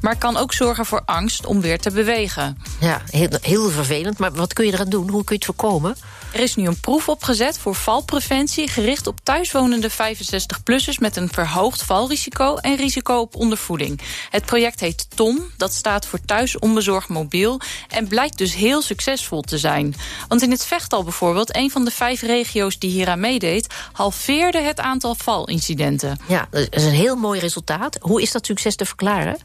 maar 0.00 0.16
kan 0.16 0.36
ook 0.36 0.52
zorgen 0.52 0.86
voor 0.86 1.02
angst 1.04 1.46
om 1.46 1.60
weer 1.60 1.78
te 1.78 1.90
bewegen. 1.90 2.58
Ja, 2.80 3.02
heel, 3.10 3.28
heel 3.40 3.70
vervelend, 3.70 4.18
maar 4.18 4.32
wat 4.32 4.52
kun 4.52 4.66
je 4.66 4.72
eraan 4.72 4.88
doen? 4.88 5.08
Hoe 5.08 5.24
kun 5.24 5.36
je 5.38 5.46
het 5.46 5.56
voorkomen? 5.56 5.96
Er 6.32 6.40
is 6.40 6.54
nu 6.54 6.66
een 6.66 6.80
proef 6.80 7.08
opgezet 7.08 7.58
voor 7.58 7.74
valpreventie, 7.74 8.68
gericht 8.68 9.06
op 9.06 9.18
thuiswonende 9.22 9.90
65-plussers 9.90 10.98
met 10.98 11.16
een 11.16 11.28
verhoogd 11.28 11.82
valrisico 11.82 12.56
en 12.56 12.76
risico 12.76 13.18
op 13.18 13.36
ondervoeding. 13.36 14.00
Het 14.30 14.44
project 14.44 14.80
heet 14.80 15.06
TOM, 15.14 15.50
dat 15.56 15.74
staat 15.74 16.06
voor 16.06 16.20
Thuis 16.24 16.58
Onbezorgd 16.58 17.08
Mobiel, 17.08 17.60
en 17.88 18.08
blijkt 18.08 18.38
dus 18.38 18.54
heel 18.54 18.82
succesvol 18.82 19.40
te 19.40 19.58
zijn. 19.58 19.94
Want 20.28 20.42
in 20.42 20.50
het 20.50 20.64
Vechtal 20.64 21.02
bijvoorbeeld, 21.02 21.56
een 21.56 21.70
van 21.70 21.84
de 21.84 21.90
vijf 21.90 22.22
regio's 22.22 22.78
die 22.78 22.90
hieraan 22.90 23.20
meedeed, 23.20 23.74
halveerde 23.92 24.60
het 24.60 24.80
aantal 24.80 25.14
valincidenten. 25.14 26.18
Ja, 26.26 26.48
dat 26.50 26.66
is 26.70 26.84
een 26.84 26.90
heel 26.90 27.16
mooi 27.16 27.40
resultaat. 27.40 27.98
Hoe 28.00 28.22
is 28.22 28.32
dat 28.32 28.46
succes 28.46 28.76
te 28.76 28.84
verklaren? 28.84 29.36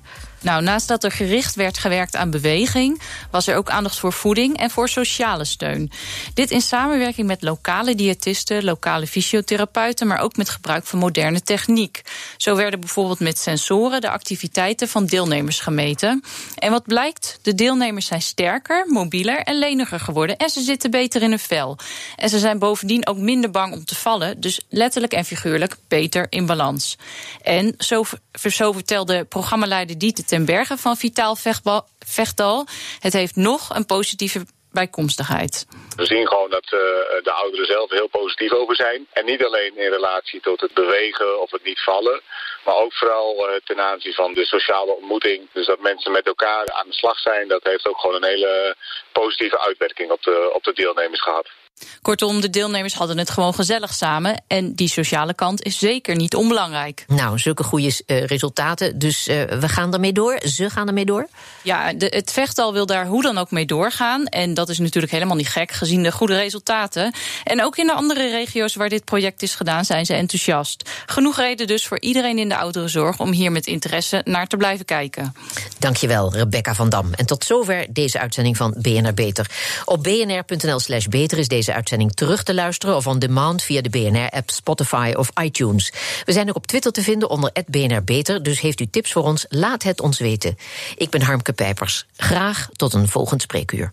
Nou, 0.44 0.64
naast 0.64 0.88
dat 0.88 1.04
er 1.04 1.12
gericht 1.12 1.56
werd 1.56 1.78
gewerkt 1.78 2.16
aan 2.16 2.32
beweging, 2.32 3.02
was 3.32 3.48
er 3.48 3.56
ook 3.56 3.70
aandacht 3.70 4.00
voor 4.00 4.14
voeding 4.14 4.58
en 4.58 4.70
voor 4.70 4.90
sociale 4.90 5.46
steun. 5.46 5.92
Dit 6.34 6.52
in 6.52 6.62
samenwerking 6.62 7.28
met 7.28 7.42
lokale 7.42 7.96
diëtisten, 7.96 8.64
lokale 8.64 9.08
fysiotherapeuten, 9.08 10.08
maar 10.08 10.20
ook 10.20 10.38
met 10.38 10.50
gebruik 10.50 10.86
van 10.86 11.00
moderne 11.00 11.42
techniek. 11.42 12.02
Zo 12.38 12.56
werden 12.56 12.80
bijvoorbeeld 12.80 13.20
met 13.20 13.38
sensoren 13.38 14.02
de 14.02 14.10
activiteiten 14.10 14.88
van 14.88 15.06
deelnemers 15.06 15.60
gemeten. 15.60 16.24
En 16.56 16.72
wat 16.72 16.84
blijkt? 16.84 17.40
De 17.42 17.56
deelnemers 17.56 18.06
zijn 18.06 18.22
sterker, 18.22 18.86
mobieler 18.88 19.40
en 19.40 19.60
leniger 19.60 20.00
geworden 20.00 20.38
en 20.38 20.50
ze 20.50 20.62
zitten 20.62 20.92
beter 20.92 21.22
in 21.22 21.30
hun 21.30 21.40
vel. 21.40 21.78
En 22.16 22.30
ze 22.30 22.40
zijn 22.40 22.60
bovendien 22.60 23.08
ook 23.08 23.18
minder 23.18 23.52
bang 23.52 23.74
om 23.74 23.86
te 23.86 23.96
vallen, 23.96 24.42
dus 24.42 24.62
letterlijk 24.70 25.14
en 25.14 25.26
figuurlijk 25.26 25.76
beter 25.88 26.28
in 26.30 26.46
balans. 26.46 26.98
En 27.42 27.74
zo, 27.78 28.04
vertelde 28.32 29.24
programmaleider 29.24 29.98
Dieter 29.98 30.26
ten 30.34 30.46
Berge 30.46 30.78
van 30.78 30.96
Vitaal 30.96 31.36
Vechtal. 32.16 32.66
Het 33.00 33.14
heeft 33.14 33.36
nog 33.36 33.76
een 33.76 33.86
positieve 33.86 34.46
bijkomstigheid. 34.72 35.66
We 35.96 36.06
zien 36.06 36.28
gewoon 36.28 36.50
dat 36.50 36.64
uh, 36.64 36.80
de 37.24 37.32
ouderen 37.32 37.66
zelf 37.66 37.90
heel 37.90 38.08
positief 38.08 38.52
over 38.52 38.76
zijn. 38.76 39.08
En 39.12 39.26
niet 39.26 39.44
alleen 39.44 39.78
in 39.78 39.90
relatie 39.90 40.42
tot 40.42 40.62
het 40.62 40.74
bewegen 40.74 41.42
of 41.42 41.52
het 41.52 41.64
niet 41.64 41.80
vallen. 41.80 42.22
Maar 42.66 42.76
ook 42.76 42.94
vooral 42.94 43.50
uh, 43.50 43.56
ten 43.64 43.80
aanzien 43.80 44.14
van 44.14 44.34
de 44.34 44.46
sociale 44.46 44.92
ontmoeting. 44.92 45.48
Dus 45.52 45.66
dat 45.66 45.80
mensen 45.80 46.12
met 46.12 46.26
elkaar 46.26 46.66
aan 46.72 46.88
de 46.88 46.94
slag 46.94 47.20
zijn. 47.20 47.48
Dat 47.48 47.64
heeft 47.64 47.88
ook 47.88 48.00
gewoon 48.00 48.16
een 48.16 48.30
hele 48.30 48.76
positieve 49.12 49.60
uitwerking 49.60 50.12
op 50.12 50.24
de, 50.24 50.52
op 50.54 50.64
de 50.64 50.74
deelnemers 50.74 51.22
gehad. 51.22 51.48
Kortom, 52.02 52.42
de 52.42 52.50
deelnemers 52.50 52.94
hadden 52.94 53.18
het 53.18 53.30
gewoon 53.30 53.54
gezellig 53.54 53.94
samen. 53.94 54.44
En 54.48 54.74
die 54.74 54.88
sociale 54.88 55.34
kant 55.34 55.64
is 55.64 55.78
zeker 55.78 56.16
niet 56.16 56.36
onbelangrijk. 56.36 57.06
Nou, 57.08 57.40
zulke 57.40 57.64
goede 57.64 58.02
uh, 58.08 58.26
resultaten. 58.26 59.00
Dus 59.00 59.28
uh, 59.28 59.44
we 59.44 59.70
gaan 59.70 59.94
ermee 59.94 60.14
door. 60.14 60.40
Ze 60.46 60.70
gaan 60.70 60.88
ermee 60.88 61.06
door. 61.06 61.28
Ja, 61.62 61.94
de, 61.94 62.06
het 62.06 62.32
vechtal 62.32 62.74
wil 62.74 62.86
daar 62.86 63.08
hoe 63.08 63.22
dan 63.22 63.38
ook 63.38 63.52
mee 63.52 63.66
doorgaan. 63.66 64.26
En 64.26 64.54
dat 64.54 64.70
is 64.70 64.80
natuurlijk 64.80 65.12
helemaal 65.12 65.36
niet 65.36 65.48
gek, 65.48 65.72
gezien 65.72 66.04
de 66.04 66.12
goede 66.12 66.36
resultaten. 66.36 67.14
En 67.44 67.64
ook 67.64 67.78
in 67.78 67.88
de 67.88 67.94
andere 67.94 68.30
regio's 68.30 68.76
waar 68.76 68.90
dit 68.90 69.06
project 69.06 69.42
is 69.42 69.56
gedaan, 69.56 69.86
zijn 69.86 70.06
ze 70.06 70.14
enthousiast. 70.14 70.90
Genoeg 71.06 71.38
reden 71.38 71.68
dus 71.68 71.88
voor 71.88 72.00
iedereen 72.00 72.38
in 72.38 72.50
de 72.50 72.58
ouderenzorg 72.58 73.20
om 73.20 73.32
hier 73.32 73.52
met 73.52 73.68
interesse 73.68 74.22
naar 74.24 74.48
te 74.48 74.58
blijven 74.58 74.86
kijken. 74.86 75.34
Dankjewel, 75.80 76.34
Rebecca 76.34 76.76
van 76.76 76.90
Dam. 76.90 77.14
En 77.14 77.26
tot 77.26 77.44
zover 77.44 77.86
deze 77.90 78.20
uitzending 78.20 78.58
van 78.58 78.74
BNR 78.78 79.14
Beter. 79.14 79.50
Op 79.86 80.04
bnr.nl/slash 80.04 81.06
beter 81.06 81.38
is 81.38 81.48
deze 81.48 81.63
uitzending 81.72 82.14
terug 82.14 82.44
te 82.44 82.54
luisteren 82.54 82.96
of 82.96 83.08
on 83.08 83.20
demand 83.20 83.64
via 83.64 83.82
de 83.82 83.90
BNR-app, 83.90 84.50
Spotify 84.50 85.14
of 85.16 85.30
iTunes. 85.42 85.94
We 86.26 86.32
zijn 86.32 86.50
ook 86.50 86.56
op 86.56 86.68
Twitter 86.68 86.92
te 86.92 87.02
vinden 87.02 87.30
onder 87.30 87.52
BNR 87.68 88.04
Beter, 88.04 88.44
dus 88.44 88.60
heeft 88.60 88.80
u 88.80 88.88
tips 88.90 89.12
voor 89.12 89.24
ons, 89.24 89.46
laat 89.50 89.84
het 89.84 90.02
ons 90.02 90.20
weten. 90.20 90.58
Ik 90.96 91.10
ben 91.10 91.22
Harmke 91.22 91.54
Pijpers. 91.54 92.06
Graag 92.18 92.70
tot 92.76 92.94
een 92.94 93.08
volgend 93.08 93.42
spreekuur. 93.42 93.92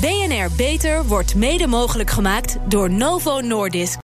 BNR 0.00 0.50
Beter 0.56 1.04
wordt 1.04 1.34
mede 1.34 1.66
mogelijk 1.66 2.10
gemaakt 2.10 2.56
door 2.68 2.90
Novo 2.90 3.40
Nordisk. 3.40 3.94